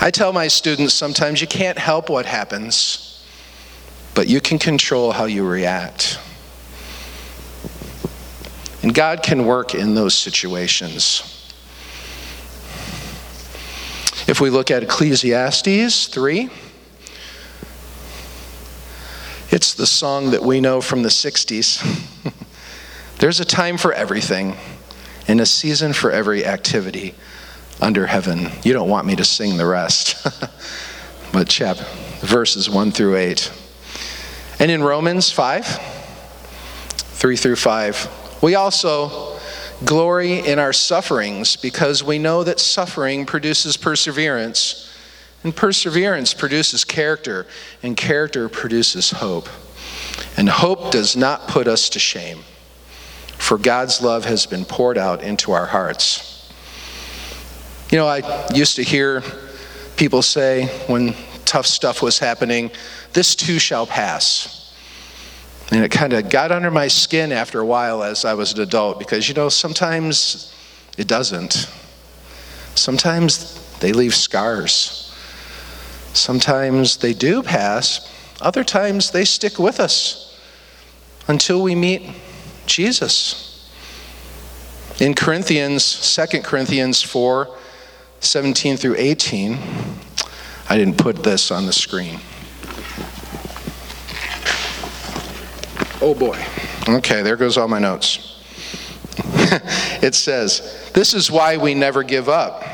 I 0.00 0.10
tell 0.10 0.32
my 0.32 0.48
students 0.48 0.94
sometimes 0.94 1.42
you 1.42 1.46
can't 1.46 1.76
help 1.76 2.08
what 2.08 2.24
happens, 2.24 3.22
but 4.14 4.28
you 4.28 4.40
can 4.40 4.58
control 4.58 5.12
how 5.12 5.26
you 5.26 5.46
react. 5.46 6.18
And 8.82 8.94
God 8.94 9.22
can 9.22 9.44
work 9.44 9.74
in 9.74 9.94
those 9.94 10.14
situations. 10.14 11.52
If 14.26 14.40
we 14.40 14.48
look 14.48 14.70
at 14.70 14.82
Ecclesiastes 14.82 16.06
3, 16.06 16.50
It's 19.56 19.72
the 19.72 19.86
song 19.86 20.32
that 20.32 20.42
we 20.42 20.60
know 20.60 20.82
from 20.82 21.02
the 21.02 21.08
60s. 21.08 21.82
There's 23.20 23.40
a 23.40 23.44
time 23.46 23.78
for 23.78 23.90
everything 23.90 24.54
and 25.28 25.40
a 25.40 25.46
season 25.46 25.94
for 25.94 26.10
every 26.10 26.44
activity 26.44 27.14
under 27.80 28.06
heaven. 28.06 28.50
You 28.64 28.74
don't 28.74 28.90
want 28.90 29.06
me 29.06 29.16
to 29.16 29.24
sing 29.24 29.56
the 29.56 29.64
rest, 29.64 30.22
but 31.32 31.48
chap, 31.48 31.78
verses 32.20 32.68
1 32.68 32.90
through 32.90 33.16
8. 33.16 33.50
And 34.58 34.70
in 34.70 34.82
Romans 34.82 35.32
5, 35.32 35.64
3 35.66 37.36
through 37.36 37.56
5, 37.56 38.42
we 38.42 38.56
also 38.56 39.38
glory 39.86 40.40
in 40.40 40.58
our 40.58 40.74
sufferings 40.74 41.56
because 41.56 42.04
we 42.04 42.18
know 42.18 42.44
that 42.44 42.60
suffering 42.60 43.24
produces 43.24 43.78
perseverance 43.78 44.94
and 45.46 45.54
perseverance 45.54 46.34
produces 46.34 46.82
character, 46.82 47.46
and 47.84 47.96
character 47.96 48.48
produces 48.48 49.12
hope. 49.12 49.48
And 50.36 50.48
hope 50.48 50.90
does 50.90 51.16
not 51.16 51.46
put 51.46 51.68
us 51.68 51.88
to 51.90 52.00
shame, 52.00 52.40
for 53.38 53.56
God's 53.56 54.02
love 54.02 54.24
has 54.24 54.44
been 54.44 54.64
poured 54.64 54.98
out 54.98 55.22
into 55.22 55.52
our 55.52 55.66
hearts. 55.66 56.52
You 57.92 57.98
know, 57.98 58.08
I 58.08 58.48
used 58.52 58.74
to 58.74 58.82
hear 58.82 59.22
people 59.96 60.20
say 60.20 60.66
when 60.88 61.14
tough 61.44 61.66
stuff 61.66 62.02
was 62.02 62.18
happening, 62.18 62.72
this 63.12 63.36
too 63.36 63.60
shall 63.60 63.86
pass. 63.86 64.74
And 65.70 65.84
it 65.84 65.92
kind 65.92 66.12
of 66.12 66.28
got 66.28 66.50
under 66.50 66.72
my 66.72 66.88
skin 66.88 67.30
after 67.30 67.60
a 67.60 67.64
while 67.64 68.02
as 68.02 68.24
I 68.24 68.34
was 68.34 68.52
an 68.52 68.62
adult 68.62 68.98
because, 68.98 69.28
you 69.28 69.34
know, 69.34 69.48
sometimes 69.48 70.52
it 70.98 71.06
doesn't. 71.06 71.70
Sometimes 72.74 73.78
they 73.78 73.92
leave 73.92 74.12
scars. 74.12 75.05
Sometimes 76.16 76.96
they 76.96 77.12
do 77.12 77.42
pass, 77.42 78.10
other 78.40 78.64
times 78.64 79.10
they 79.10 79.24
stick 79.24 79.58
with 79.58 79.78
us 79.78 80.40
until 81.28 81.62
we 81.62 81.74
meet 81.74 82.10
Jesus. 82.64 83.70
In 84.98 85.14
Corinthians, 85.14 86.14
2 86.14 86.40
Corinthians 86.40 87.02
4 87.02 87.54
17 88.20 88.78
through 88.78 88.94
18, 88.96 89.58
I 90.70 90.76
didn't 90.78 90.96
put 90.96 91.22
this 91.22 91.50
on 91.50 91.66
the 91.66 91.72
screen. 91.72 92.18
Oh 96.00 96.14
boy. 96.14 96.42
Okay, 96.88 97.20
there 97.20 97.36
goes 97.36 97.58
all 97.58 97.68
my 97.68 97.78
notes. 97.78 98.42
it 100.02 100.14
says, 100.14 100.90
This 100.94 101.12
is 101.12 101.30
why 101.30 101.58
we 101.58 101.74
never 101.74 102.02
give 102.02 102.30
up. 102.30 102.64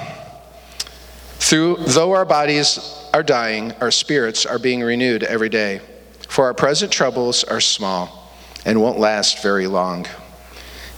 Through, 1.38 1.78
though 1.88 2.12
our 2.12 2.24
bodies 2.24 3.01
are 3.12 3.22
dying, 3.22 3.72
our 3.80 3.90
spirits 3.90 4.46
are 4.46 4.58
being 4.58 4.82
renewed 4.82 5.22
every 5.22 5.48
day. 5.48 5.80
For 6.28 6.46
our 6.46 6.54
present 6.54 6.90
troubles 6.90 7.44
are 7.44 7.60
small 7.60 8.32
and 8.64 8.80
won't 8.80 8.98
last 8.98 9.42
very 9.42 9.66
long. 9.66 10.06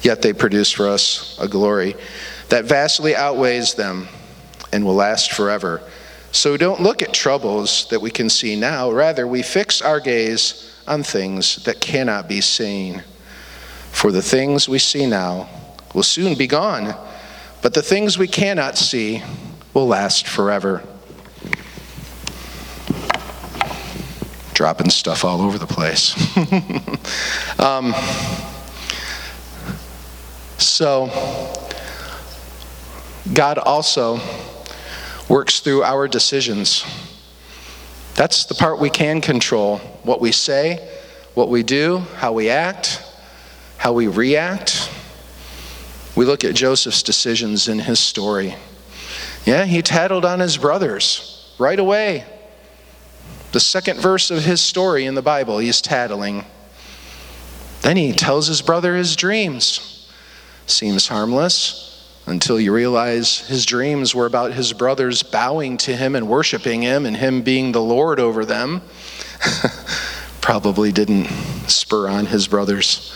Yet 0.02 0.22
they 0.22 0.32
produce 0.32 0.70
for 0.70 0.88
us 0.88 1.36
a 1.40 1.48
glory 1.48 1.96
that 2.50 2.66
vastly 2.66 3.16
outweighs 3.16 3.74
them 3.74 4.08
and 4.72 4.84
will 4.84 4.94
last 4.94 5.32
forever. 5.32 5.80
So 6.30 6.56
don't 6.56 6.80
look 6.80 7.00
at 7.02 7.14
troubles 7.14 7.88
that 7.90 8.00
we 8.00 8.10
can 8.10 8.28
see 8.28 8.54
now. 8.54 8.90
Rather, 8.90 9.26
we 9.26 9.42
fix 9.42 9.80
our 9.80 10.00
gaze 10.00 10.82
on 10.86 11.02
things 11.02 11.64
that 11.64 11.80
cannot 11.80 12.28
be 12.28 12.40
seen. 12.40 13.02
For 13.92 14.12
the 14.12 14.22
things 14.22 14.68
we 14.68 14.78
see 14.78 15.06
now 15.06 15.48
will 15.94 16.02
soon 16.02 16.36
be 16.36 16.46
gone, 16.46 16.94
but 17.62 17.72
the 17.72 17.82
things 17.82 18.18
we 18.18 18.28
cannot 18.28 18.76
see 18.76 19.22
will 19.72 19.86
last 19.86 20.26
forever. 20.26 20.82
Dropping 24.54 24.90
stuff 24.90 25.24
all 25.24 25.42
over 25.42 25.58
the 25.58 25.66
place. 25.66 26.14
um, 27.58 27.92
so, 30.58 31.06
God 33.32 33.58
also 33.58 34.20
works 35.28 35.60
through 35.60 35.82
our 35.82 36.08
decisions. 36.08 36.84
That's 38.14 38.44
the 38.44 38.54
part 38.54 38.78
we 38.78 38.90
can 38.90 39.20
control 39.20 39.78
what 40.04 40.20
we 40.20 40.30
say, 40.30 40.88
what 41.34 41.48
we 41.48 41.62
do, 41.62 41.98
how 42.16 42.32
we 42.32 42.48
act, 42.48 43.02
how 43.76 43.92
we 43.92 44.06
react. 44.06 44.90
We 46.14 46.24
look 46.24 46.44
at 46.44 46.54
Joseph's 46.54 47.02
decisions 47.02 47.66
in 47.66 47.80
his 47.80 47.98
story. 47.98 48.54
Yeah, 49.44 49.64
he 49.64 49.82
tattled 49.82 50.24
on 50.24 50.40
his 50.40 50.56
brothers 50.56 51.52
right 51.58 51.78
away. 51.78 52.24
The 53.54 53.60
second 53.60 54.00
verse 54.00 54.32
of 54.32 54.44
his 54.44 54.60
story 54.60 55.06
in 55.06 55.14
the 55.14 55.22
Bible, 55.22 55.58
he's 55.58 55.80
tattling. 55.80 56.44
Then 57.82 57.96
he 57.96 58.10
tells 58.10 58.48
his 58.48 58.60
brother 58.60 58.96
his 58.96 59.14
dreams. 59.14 60.10
Seems 60.66 61.06
harmless 61.06 62.04
until 62.26 62.58
you 62.58 62.74
realize 62.74 63.46
his 63.46 63.64
dreams 63.64 64.12
were 64.12 64.26
about 64.26 64.54
his 64.54 64.72
brothers 64.72 65.22
bowing 65.22 65.76
to 65.76 65.94
him 65.94 66.16
and 66.16 66.26
worshiping 66.28 66.82
him 66.82 67.06
and 67.06 67.16
him 67.16 67.42
being 67.42 67.70
the 67.70 67.80
Lord 67.80 68.18
over 68.18 68.44
them. 68.44 68.82
Probably 70.40 70.90
didn't 70.90 71.26
spur 71.68 72.08
on 72.08 72.26
his 72.26 72.48
brother's 72.48 73.14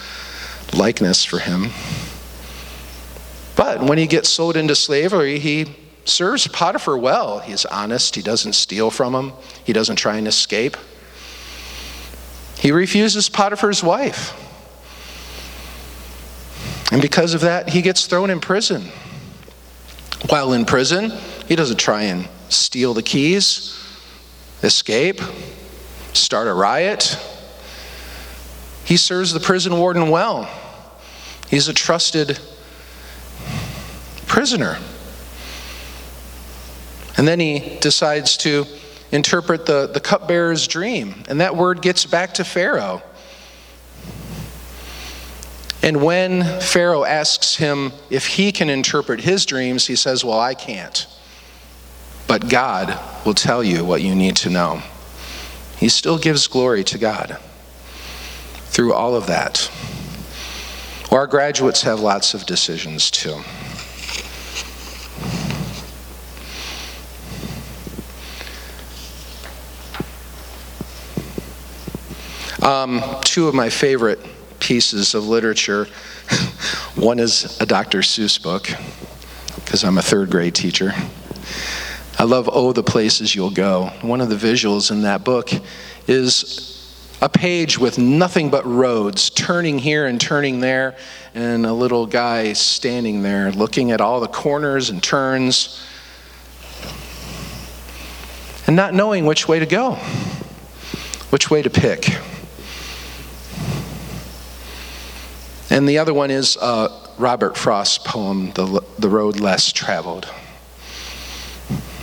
likeness 0.72 1.24
for 1.24 1.40
him. 1.40 1.70
But 3.56 3.82
when 3.82 3.98
he 3.98 4.06
gets 4.06 4.28
sold 4.28 4.56
into 4.56 4.76
slavery, 4.76 5.40
he 5.40 5.87
serves 6.08 6.46
Potiphar 6.46 6.96
well. 6.96 7.40
He's 7.40 7.64
honest, 7.64 8.14
he 8.14 8.22
doesn't 8.22 8.54
steal 8.54 8.90
from 8.90 9.14
him, 9.14 9.32
he 9.64 9.72
doesn't 9.72 9.96
try 9.96 10.16
and 10.16 10.26
escape. 10.26 10.76
He 12.58 12.72
refuses 12.72 13.28
Potiphar's 13.28 13.82
wife. 13.82 14.34
And 16.90 17.02
because 17.02 17.34
of 17.34 17.42
that, 17.42 17.68
he 17.68 17.82
gets 17.82 18.06
thrown 18.06 18.30
in 18.30 18.40
prison. 18.40 18.84
While 20.28 20.52
in 20.52 20.64
prison, 20.64 21.12
he 21.46 21.54
doesn't 21.54 21.78
try 21.78 22.04
and 22.04 22.28
steal 22.48 22.94
the 22.94 23.02
keys, 23.02 23.78
escape, 24.62 25.20
start 26.14 26.48
a 26.48 26.52
riot. 26.52 27.18
He 28.84 28.96
serves 28.96 29.32
the 29.32 29.40
prison 29.40 29.78
warden 29.78 30.10
well. 30.10 30.50
He's 31.48 31.68
a 31.68 31.74
trusted 31.74 32.38
prisoner. 34.26 34.78
And 37.18 37.26
then 37.26 37.40
he 37.40 37.78
decides 37.80 38.36
to 38.38 38.64
interpret 39.10 39.66
the, 39.66 39.88
the 39.88 40.00
cupbearer's 40.00 40.66
dream. 40.66 41.24
And 41.28 41.40
that 41.40 41.56
word 41.56 41.82
gets 41.82 42.06
back 42.06 42.34
to 42.34 42.44
Pharaoh. 42.44 43.02
And 45.82 46.02
when 46.02 46.60
Pharaoh 46.60 47.04
asks 47.04 47.56
him 47.56 47.92
if 48.10 48.26
he 48.26 48.52
can 48.52 48.70
interpret 48.70 49.20
his 49.20 49.44
dreams, 49.46 49.86
he 49.86 49.96
says, 49.96 50.24
Well, 50.24 50.38
I 50.38 50.54
can't. 50.54 51.06
But 52.26 52.48
God 52.48 52.98
will 53.24 53.34
tell 53.34 53.64
you 53.64 53.84
what 53.84 54.02
you 54.02 54.14
need 54.14 54.36
to 54.36 54.50
know. 54.50 54.82
He 55.78 55.88
still 55.88 56.18
gives 56.18 56.46
glory 56.46 56.84
to 56.84 56.98
God 56.98 57.38
through 58.66 58.92
all 58.92 59.14
of 59.14 59.26
that. 59.28 59.70
Our 61.10 61.26
graduates 61.26 61.82
have 61.82 62.00
lots 62.00 62.34
of 62.34 62.44
decisions 62.44 63.10
too. 63.10 63.42
Um, 72.62 73.02
two 73.22 73.46
of 73.46 73.54
my 73.54 73.70
favorite 73.70 74.18
pieces 74.58 75.14
of 75.14 75.26
literature. 75.28 75.86
One 76.96 77.20
is 77.20 77.60
a 77.60 77.66
Dr. 77.66 78.00
Seuss 78.00 78.42
book, 78.42 78.68
because 79.64 79.84
I'm 79.84 79.96
a 79.96 80.02
third 80.02 80.30
grade 80.30 80.54
teacher. 80.54 80.92
I 82.18 82.24
love 82.24 82.50
Oh, 82.52 82.72
the 82.72 82.82
Places 82.82 83.34
You'll 83.34 83.50
Go. 83.50 83.92
One 84.02 84.20
of 84.20 84.28
the 84.28 84.34
visuals 84.34 84.90
in 84.90 85.02
that 85.02 85.22
book 85.22 85.50
is 86.08 86.74
a 87.22 87.28
page 87.28 87.78
with 87.78 87.96
nothing 87.96 88.50
but 88.50 88.66
roads, 88.66 89.30
turning 89.30 89.78
here 89.78 90.06
and 90.06 90.20
turning 90.20 90.58
there, 90.58 90.96
and 91.34 91.64
a 91.64 91.72
little 91.72 92.06
guy 92.06 92.54
standing 92.54 93.22
there 93.22 93.52
looking 93.52 93.92
at 93.92 94.00
all 94.00 94.18
the 94.20 94.28
corners 94.28 94.90
and 94.90 95.00
turns 95.00 95.80
and 98.66 98.76
not 98.76 98.94
knowing 98.94 99.24
which 99.24 99.48
way 99.48 99.58
to 99.58 99.66
go, 99.66 99.94
which 101.30 101.50
way 101.50 101.62
to 101.62 101.70
pick. 101.70 102.18
And 105.70 105.88
the 105.88 105.98
other 105.98 106.14
one 106.14 106.30
is 106.30 106.56
uh, 106.56 106.88
Robert 107.18 107.56
Frost's 107.56 107.98
poem, 107.98 108.52
the, 108.52 108.82
the 108.98 109.08
Road 109.08 109.38
Less 109.38 109.72
Traveled. 109.72 110.28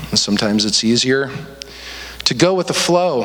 And 0.10 0.20
sometimes 0.20 0.66
it's 0.66 0.84
easier 0.84 1.32
to 2.26 2.34
go 2.34 2.54
with 2.54 2.68
the 2.68 2.74
flow. 2.74 3.24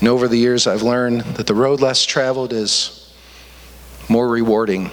And 0.00 0.08
over 0.08 0.28
the 0.28 0.36
years, 0.36 0.66
I've 0.66 0.82
learned 0.82 1.22
that 1.36 1.46
the 1.46 1.54
road 1.54 1.80
less 1.80 2.04
traveled 2.04 2.52
is 2.52 3.14
more 4.08 4.28
rewarding. 4.28 4.90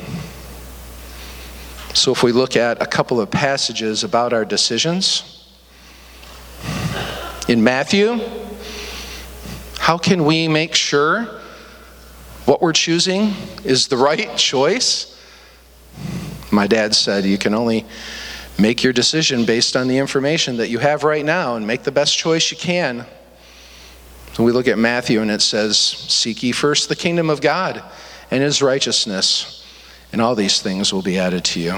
So, 1.93 2.11
if 2.11 2.23
we 2.23 2.31
look 2.31 2.55
at 2.55 2.81
a 2.81 2.85
couple 2.85 3.19
of 3.19 3.31
passages 3.31 4.03
about 4.03 4.31
our 4.33 4.45
decisions, 4.45 5.37
in 7.47 7.63
Matthew, 7.63 8.19
How 9.79 9.97
can 9.97 10.25
we 10.25 10.49
make 10.49 10.75
sure 10.75 11.39
what 12.47 12.61
we're 12.61 12.71
choosing 12.71 13.33
is 13.65 13.89
the 13.89 13.97
right 13.97 14.37
choice? 14.37 15.21
My 16.49 16.65
dad 16.65 16.95
said 16.95 17.25
you 17.25 17.37
can 17.37 17.53
only 17.53 17.85
make 18.57 18.83
your 18.83 18.93
decision 18.93 19.45
based 19.45 19.75
on 19.75 19.89
the 19.89 19.97
information 19.97 20.55
that 20.57 20.69
you 20.69 20.79
have 20.79 21.03
right 21.03 21.25
now 21.25 21.57
and 21.57 21.67
make 21.67 21.83
the 21.83 21.91
best 21.91 22.17
choice 22.17 22.49
you 22.49 22.55
can. 22.55 23.05
So 24.31 24.45
we 24.45 24.53
look 24.53 24.69
at 24.69 24.77
Matthew 24.77 25.21
and 25.21 25.29
it 25.29 25.41
says, 25.41 25.77
Seek 25.77 26.41
ye 26.41 26.53
first 26.53 26.87
the 26.87 26.95
kingdom 26.95 27.29
of 27.29 27.41
God 27.41 27.83
and 28.31 28.41
his 28.41 28.61
righteousness, 28.61 29.65
and 30.13 30.21
all 30.21 30.33
these 30.33 30.61
things 30.61 30.93
will 30.93 31.01
be 31.01 31.19
added 31.19 31.43
to 31.45 31.59
you. 31.59 31.73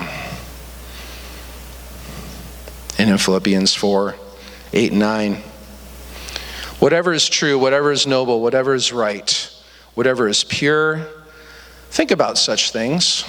And 2.99 3.09
in 3.09 3.17
Philippians 3.17 3.73
4 3.73 4.15
8 4.71 4.91
and 4.91 4.99
9, 4.99 5.35
whatever 6.77 7.11
is 7.11 7.27
true, 7.27 7.57
whatever 7.57 7.91
is 7.91 8.05
noble, 8.05 8.39
whatever 8.39 8.75
is 8.75 8.93
right, 8.93 9.48
whatever 9.99 10.29
is 10.29 10.45
pure, 10.45 11.05
think 11.89 12.09
about 12.09 12.37
such 12.37 12.71
things. 12.71 13.23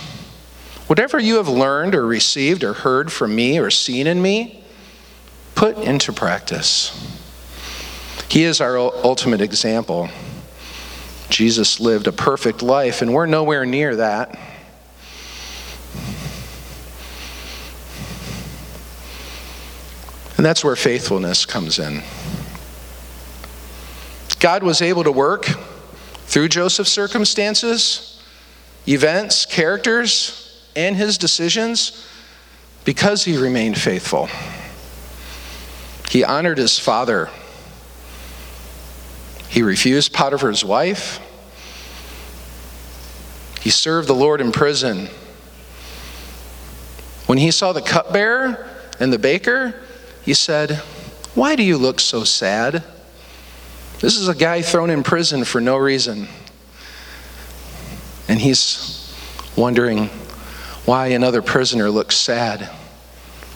Whatever 0.86 1.18
you 1.18 1.34
have 1.38 1.48
learned 1.48 1.96
or 1.96 2.06
received 2.06 2.62
or 2.62 2.72
heard 2.72 3.10
from 3.10 3.34
me 3.34 3.58
or 3.58 3.70
seen 3.70 4.06
in 4.06 4.22
me, 4.22 4.62
put 5.56 5.76
into 5.78 6.12
practice. 6.12 6.92
He 8.28 8.44
is 8.44 8.60
our 8.60 8.78
ultimate 8.78 9.40
example. 9.40 10.10
Jesus 11.28 11.80
lived 11.80 12.06
a 12.06 12.12
perfect 12.12 12.62
life, 12.62 13.02
and 13.02 13.12
we're 13.12 13.26
nowhere 13.26 13.66
near 13.66 13.96
that. 13.96 14.38
And 20.36 20.46
that's 20.46 20.62
where 20.62 20.76
faithfulness 20.76 21.44
comes 21.46 21.80
in. 21.80 22.04
God 24.38 24.62
was 24.62 24.80
able 24.80 25.02
to 25.02 25.10
work 25.10 25.48
through 26.30 26.46
Joseph's 26.46 26.92
circumstances, 26.92 28.22
events, 28.86 29.44
characters, 29.44 30.64
and 30.76 30.94
his 30.94 31.18
decisions 31.18 32.06
because 32.84 33.24
he 33.24 33.36
remained 33.36 33.76
faithful. 33.76 34.28
He 36.08 36.22
honored 36.22 36.58
his 36.58 36.78
father. 36.78 37.30
He 39.48 39.62
refused 39.62 40.12
Potiphar's 40.12 40.64
wife. 40.64 41.18
He 43.60 43.70
served 43.70 44.06
the 44.06 44.14
Lord 44.14 44.40
in 44.40 44.52
prison. 44.52 45.08
When 47.26 47.38
he 47.38 47.50
saw 47.50 47.72
the 47.72 47.82
cupbearer 47.82 48.68
and 49.00 49.12
the 49.12 49.18
baker, 49.18 49.82
he 50.22 50.34
said, 50.34 50.76
Why 51.34 51.56
do 51.56 51.64
you 51.64 51.76
look 51.76 51.98
so 51.98 52.22
sad? 52.22 52.84
This 54.00 54.16
is 54.16 54.28
a 54.28 54.34
guy 54.34 54.62
thrown 54.62 54.90
in 54.90 55.02
prison 55.02 55.44
for 55.44 55.60
no 55.60 55.76
reason. 55.76 56.26
And 58.28 58.40
he's 58.40 59.14
wondering, 59.56 60.10
why 60.86 61.08
another 61.08 61.42
prisoner 61.42 61.90
looks 61.90 62.16
sad. 62.16 62.70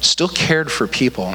Still 0.01 0.29
cared 0.29 0.71
for 0.71 0.87
people. 0.87 1.35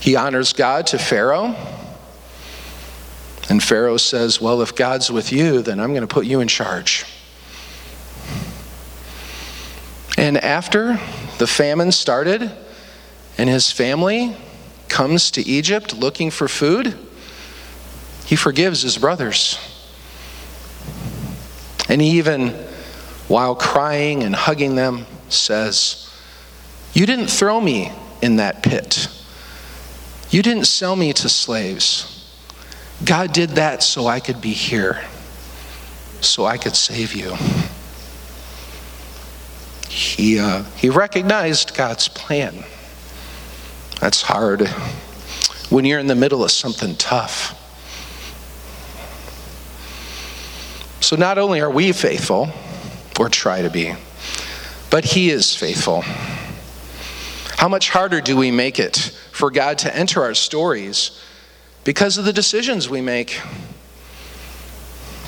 He 0.00 0.16
honors 0.16 0.52
God 0.52 0.88
to 0.88 0.98
Pharaoh. 0.98 1.54
And 3.48 3.62
Pharaoh 3.62 3.96
says, 3.96 4.40
Well, 4.40 4.60
if 4.62 4.74
God's 4.74 5.10
with 5.10 5.32
you, 5.32 5.62
then 5.62 5.78
I'm 5.78 5.90
going 5.90 6.06
to 6.06 6.12
put 6.12 6.26
you 6.26 6.40
in 6.40 6.48
charge. 6.48 7.04
And 10.18 10.36
after 10.38 10.98
the 11.38 11.46
famine 11.46 11.92
started 11.92 12.50
and 13.38 13.48
his 13.48 13.70
family 13.70 14.36
comes 14.92 15.30
to 15.32 15.42
Egypt 15.48 15.94
looking 15.94 16.30
for 16.30 16.46
food, 16.46 16.96
he 18.26 18.36
forgives 18.36 18.82
his 18.82 18.98
brothers. 18.98 19.58
And 21.88 22.00
he 22.00 22.18
even 22.18 22.50
while 23.28 23.54
crying 23.54 24.22
and 24.22 24.34
hugging 24.34 24.74
them, 24.74 25.06
says, 25.30 26.14
You 26.92 27.06
didn't 27.06 27.28
throw 27.28 27.58
me 27.60 27.90
in 28.20 28.36
that 28.36 28.62
pit. 28.62 29.08
You 30.30 30.42
didn't 30.42 30.66
sell 30.66 30.96
me 30.96 31.14
to 31.14 31.28
slaves. 31.30 32.08
God 33.04 33.32
did 33.32 33.50
that 33.50 33.82
so 33.82 34.06
I 34.06 34.20
could 34.20 34.40
be 34.40 34.52
here, 34.52 35.02
so 36.20 36.44
I 36.44 36.58
could 36.58 36.76
save 36.76 37.14
you. 37.14 37.34
He, 39.88 40.38
uh, 40.38 40.64
he 40.76 40.90
recognized 40.90 41.74
God's 41.74 42.08
plan. 42.08 42.64
That's 44.02 44.22
hard 44.22 44.66
when 45.70 45.84
you're 45.84 46.00
in 46.00 46.08
the 46.08 46.16
middle 46.16 46.42
of 46.42 46.50
something 46.50 46.96
tough. 46.96 47.56
So, 51.00 51.14
not 51.14 51.38
only 51.38 51.60
are 51.60 51.70
we 51.70 51.92
faithful, 51.92 52.50
or 53.20 53.28
try 53.28 53.62
to 53.62 53.70
be. 53.70 53.94
But 54.90 55.04
He 55.04 55.30
is 55.30 55.54
faithful. 55.54 56.02
How 57.58 57.68
much 57.68 57.90
harder 57.90 58.20
do 58.20 58.36
we 58.36 58.50
make 58.50 58.80
it 58.80 58.96
for 59.30 59.52
God 59.52 59.78
to 59.78 59.96
enter 59.96 60.24
our 60.24 60.34
stories 60.34 61.22
because 61.84 62.18
of 62.18 62.24
the 62.24 62.32
decisions 62.32 62.88
we 62.88 63.00
make? 63.00 63.40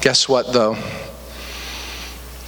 Guess 0.01 0.29
what, 0.29 0.53
though? 0.53 0.77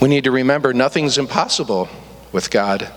We 0.01 0.09
need 0.09 0.25
to 0.25 0.33
remember 0.33 0.75
nothing's 0.75 1.19
impossible 1.19 1.89
with 2.33 2.51
God. 2.51 2.93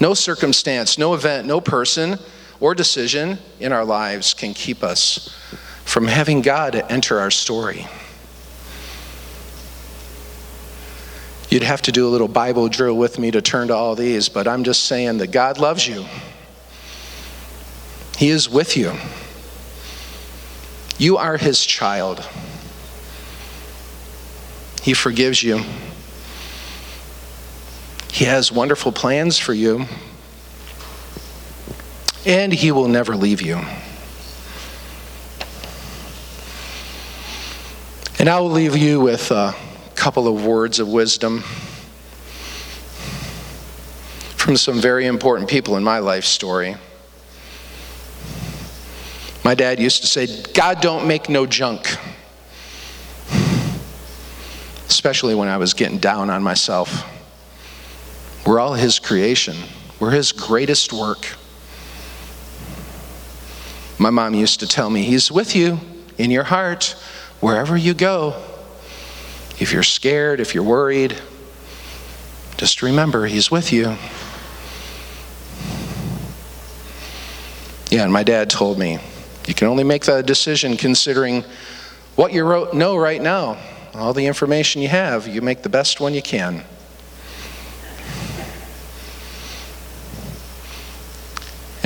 No 0.00 0.12
circumstance, 0.12 0.98
no 0.98 1.14
event, 1.14 1.46
no 1.46 1.62
person 1.62 2.18
or 2.64 2.74
decision 2.74 3.36
in 3.60 3.72
our 3.72 3.84
lives 3.84 4.32
can 4.32 4.54
keep 4.54 4.82
us 4.82 5.28
from 5.84 6.06
having 6.06 6.40
God 6.40 6.74
enter 6.88 7.20
our 7.20 7.30
story. 7.30 7.86
You'd 11.50 11.62
have 11.62 11.82
to 11.82 11.92
do 11.92 12.08
a 12.08 12.10
little 12.10 12.26
Bible 12.26 12.70
drill 12.70 12.96
with 12.96 13.18
me 13.18 13.30
to 13.32 13.42
turn 13.42 13.68
to 13.68 13.74
all 13.74 13.94
these, 13.94 14.30
but 14.30 14.48
I'm 14.48 14.64
just 14.64 14.84
saying 14.84 15.18
that 15.18 15.26
God 15.26 15.58
loves 15.58 15.86
you. 15.86 16.06
He 18.16 18.30
is 18.30 18.48
with 18.48 18.78
you. 18.78 18.92
You 20.96 21.18
are 21.18 21.36
His 21.36 21.66
child. 21.66 22.26
He 24.82 24.94
forgives 24.94 25.42
you. 25.42 25.60
He 28.10 28.24
has 28.24 28.50
wonderful 28.50 28.90
plans 28.90 29.38
for 29.38 29.52
you. 29.52 29.84
And 32.26 32.52
He 32.52 32.72
will 32.72 32.88
never 32.88 33.16
leave 33.16 33.42
you. 33.42 33.60
And 38.18 38.28
I 38.28 38.40
will 38.40 38.50
leave 38.50 38.76
you 38.76 39.00
with. 39.00 39.30
a 39.30 39.54
couple 40.04 40.28
of 40.28 40.44
words 40.44 40.80
of 40.80 40.88
wisdom 40.88 41.40
from 44.36 44.54
some 44.54 44.78
very 44.78 45.06
important 45.06 45.48
people 45.48 45.78
in 45.78 45.82
my 45.82 45.98
life 45.98 46.26
story. 46.26 46.76
My 49.42 49.54
dad 49.54 49.80
used 49.80 50.02
to 50.02 50.06
say, 50.06 50.42
God 50.52 50.82
don't 50.82 51.06
make 51.06 51.30
no 51.30 51.46
junk. 51.46 51.96
Especially 54.88 55.34
when 55.34 55.48
I 55.48 55.56
was 55.56 55.72
getting 55.72 55.96
down 55.96 56.28
on 56.28 56.42
myself. 56.42 57.06
We're 58.46 58.60
all 58.60 58.74
His 58.74 58.98
creation, 58.98 59.56
we're 60.00 60.10
His 60.10 60.32
greatest 60.32 60.92
work. 60.92 61.28
My 63.98 64.10
mom 64.10 64.34
used 64.34 64.60
to 64.60 64.66
tell 64.66 64.90
me, 64.90 65.02
He's 65.02 65.30
with 65.30 65.54
you 65.54 65.78
in 66.18 66.30
your 66.30 66.44
heart, 66.44 66.96
wherever 67.40 67.76
you 67.76 67.94
go. 67.94 68.34
If 69.60 69.72
you're 69.72 69.82
scared, 69.82 70.40
if 70.40 70.54
you're 70.54 70.64
worried, 70.64 71.16
just 72.56 72.82
remember 72.82 73.26
He's 73.26 73.50
with 73.50 73.72
you. 73.72 73.96
Yeah, 77.90 78.02
and 78.02 78.12
my 78.12 78.24
dad 78.24 78.50
told 78.50 78.78
me 78.78 78.98
you 79.46 79.54
can 79.54 79.68
only 79.68 79.84
make 79.84 80.04
that 80.06 80.26
decision 80.26 80.76
considering 80.76 81.44
what 82.16 82.32
you 82.32 82.68
know 82.72 82.96
right 82.96 83.22
now, 83.22 83.58
all 83.94 84.12
the 84.12 84.26
information 84.26 84.82
you 84.82 84.88
have. 84.88 85.28
You 85.28 85.42
make 85.42 85.62
the 85.62 85.68
best 85.68 86.00
one 86.00 86.14
you 86.14 86.22
can. 86.22 86.64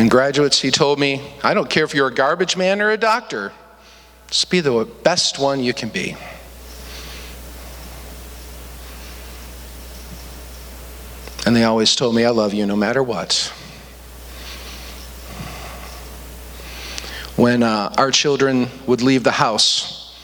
Graduates, 0.08 0.60
he 0.60 0.70
told 0.70 0.98
me, 0.98 1.22
I 1.42 1.52
don't 1.52 1.68
care 1.68 1.84
if 1.84 1.92
you're 1.92 2.08
a 2.08 2.14
garbage 2.14 2.56
man 2.56 2.80
or 2.80 2.90
a 2.90 2.96
doctor, 2.96 3.52
just 4.30 4.50
be 4.50 4.60
the 4.60 4.88
best 5.02 5.38
one 5.38 5.62
you 5.62 5.74
can 5.74 5.90
be. 5.90 6.16
And 11.44 11.54
they 11.54 11.64
always 11.64 11.94
told 11.94 12.14
me, 12.14 12.24
I 12.24 12.30
love 12.30 12.54
you 12.54 12.64
no 12.64 12.76
matter 12.76 13.02
what. 13.02 13.52
When 17.36 17.62
uh, 17.62 17.94
our 17.98 18.10
children 18.10 18.68
would 18.86 19.02
leave 19.02 19.24
the 19.24 19.32
house, 19.32 20.18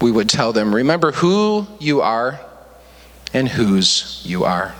we 0.00 0.10
would 0.10 0.28
tell 0.28 0.52
them, 0.52 0.74
Remember 0.74 1.12
who 1.12 1.66
you 1.78 2.00
are 2.00 2.40
and 3.34 3.48
whose 3.48 4.22
you 4.24 4.44
are. 4.44 4.74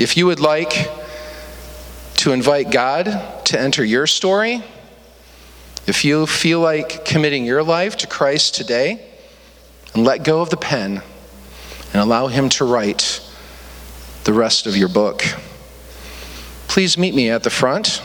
If 0.00 0.16
you 0.16 0.26
would 0.26 0.38
like 0.38 0.88
to 2.18 2.30
invite 2.30 2.70
God 2.70 3.44
to 3.46 3.60
enter 3.60 3.84
your 3.84 4.06
story, 4.06 4.62
if 5.88 6.04
you 6.04 6.24
feel 6.24 6.60
like 6.60 7.04
committing 7.04 7.44
your 7.44 7.64
life 7.64 7.96
to 7.96 8.06
Christ 8.06 8.54
today, 8.54 9.04
and 9.94 10.04
let 10.04 10.22
go 10.22 10.40
of 10.40 10.50
the 10.50 10.56
pen 10.56 11.02
and 11.92 11.96
allow 12.00 12.28
Him 12.28 12.48
to 12.50 12.64
write 12.64 13.20
the 14.22 14.32
rest 14.32 14.68
of 14.68 14.76
your 14.76 14.88
book, 14.88 15.24
please 16.68 16.96
meet 16.96 17.14
me 17.14 17.28
at 17.30 17.42
the 17.42 17.50
front 17.50 18.00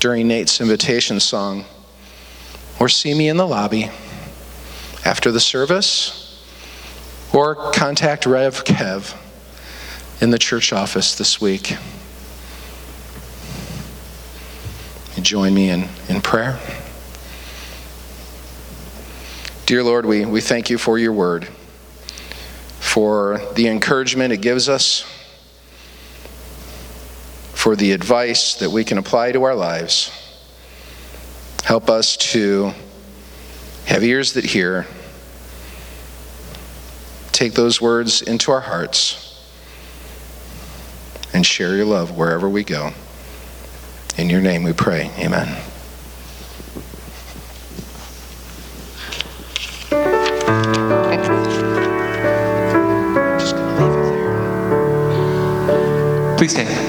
during 0.00 0.26
Nate's 0.26 0.60
invitation 0.60 1.20
song, 1.20 1.64
or 2.80 2.88
see 2.88 3.14
me 3.14 3.28
in 3.28 3.36
the 3.36 3.46
lobby 3.46 3.88
after 5.04 5.30
the 5.30 5.38
service, 5.38 6.44
or 7.32 7.54
contact 7.70 8.26
Rev 8.26 8.64
Kev 8.64 9.14
in 10.20 10.30
the 10.30 10.38
church 10.38 10.72
office 10.72 11.14
this 11.14 11.40
week. 11.40 11.76
You 15.16 15.22
join 15.22 15.54
me 15.54 15.70
in, 15.70 15.88
in 16.08 16.20
prayer. 16.20 16.58
Dear 19.66 19.84
Lord, 19.84 20.06
we, 20.06 20.24
we 20.24 20.40
thank 20.40 20.70
you 20.70 20.78
for 20.78 20.98
your 20.98 21.12
word, 21.12 21.46
for 22.80 23.38
the 23.54 23.68
encouragement 23.68 24.32
it 24.32 24.38
gives 24.38 24.68
us, 24.68 25.02
for 27.52 27.76
the 27.76 27.92
advice 27.92 28.54
that 28.54 28.70
we 28.70 28.82
can 28.82 28.98
apply 28.98 29.32
to 29.32 29.42
our 29.42 29.54
lives. 29.54 30.10
Help 31.64 31.90
us 31.90 32.16
to 32.16 32.72
have 33.84 34.02
ears 34.02 34.32
that 34.32 34.44
hear, 34.44 34.86
take 37.32 37.52
those 37.52 37.80
words 37.80 38.22
into 38.22 38.50
our 38.50 38.60
hearts, 38.60 39.27
and 41.32 41.44
share 41.44 41.76
your 41.76 41.86
love 41.86 42.16
wherever 42.16 42.48
we 42.48 42.64
go. 42.64 42.92
In 44.16 44.30
your 44.30 44.40
name 44.40 44.62
we 44.62 44.72
pray. 44.72 45.10
Amen. 45.18 45.46
Just 53.38 53.54
gonna 53.54 53.86
leave 53.86 53.94
it 53.94 54.02
there. 55.66 56.36
Please 56.36 56.52
stand. 56.52 56.87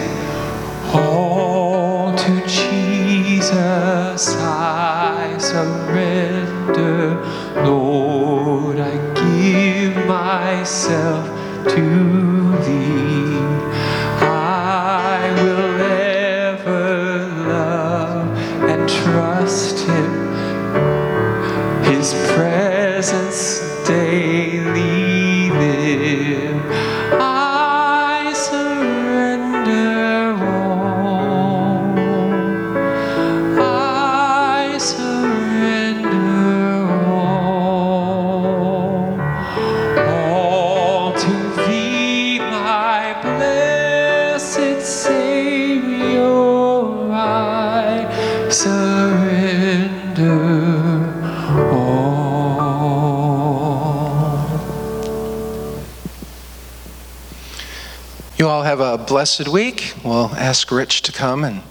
Have 58.69 58.82
a 58.82 58.99
blessed 58.99 59.47
week. 59.47 59.95
We'll 60.03 60.27
ask 60.36 60.69
Rich 60.69 61.01
to 61.01 61.12
come 61.12 61.43
and 61.43 61.63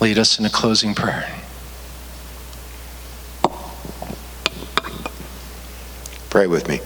lead 0.00 0.18
us 0.18 0.38
in 0.38 0.46
a 0.46 0.48
closing 0.48 0.94
prayer. 0.94 1.30
Pray 6.30 6.46
with 6.46 6.66
me. 6.66 6.78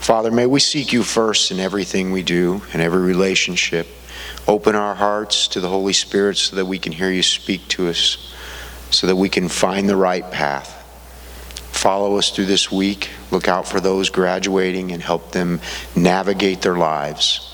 Father, 0.00 0.30
may 0.30 0.46
we 0.46 0.58
seek 0.58 0.90
you 0.90 1.02
first 1.02 1.50
in 1.50 1.60
everything 1.60 2.12
we 2.12 2.22
do, 2.22 2.62
in 2.72 2.80
every 2.80 3.02
relationship. 3.02 3.86
Open 4.48 4.74
our 4.74 4.94
hearts 4.94 5.46
to 5.48 5.60
the 5.60 5.68
Holy 5.68 5.92
Spirit 5.92 6.38
so 6.38 6.56
that 6.56 6.64
we 6.64 6.78
can 6.78 6.92
hear 6.92 7.10
you 7.10 7.22
speak 7.22 7.68
to 7.68 7.88
us, 7.88 8.32
so 8.88 9.06
that 9.06 9.16
we 9.16 9.28
can 9.28 9.50
find 9.50 9.86
the 9.86 9.96
right 9.96 10.30
path. 10.30 10.70
Follow 11.72 12.16
us 12.16 12.30
through 12.30 12.46
this 12.46 12.72
week. 12.72 13.10
Look 13.30 13.48
out 13.48 13.68
for 13.68 13.80
those 13.80 14.08
graduating 14.08 14.92
and 14.92 15.02
help 15.02 15.32
them 15.32 15.60
navigate 15.94 16.62
their 16.62 16.78
lives. 16.78 17.53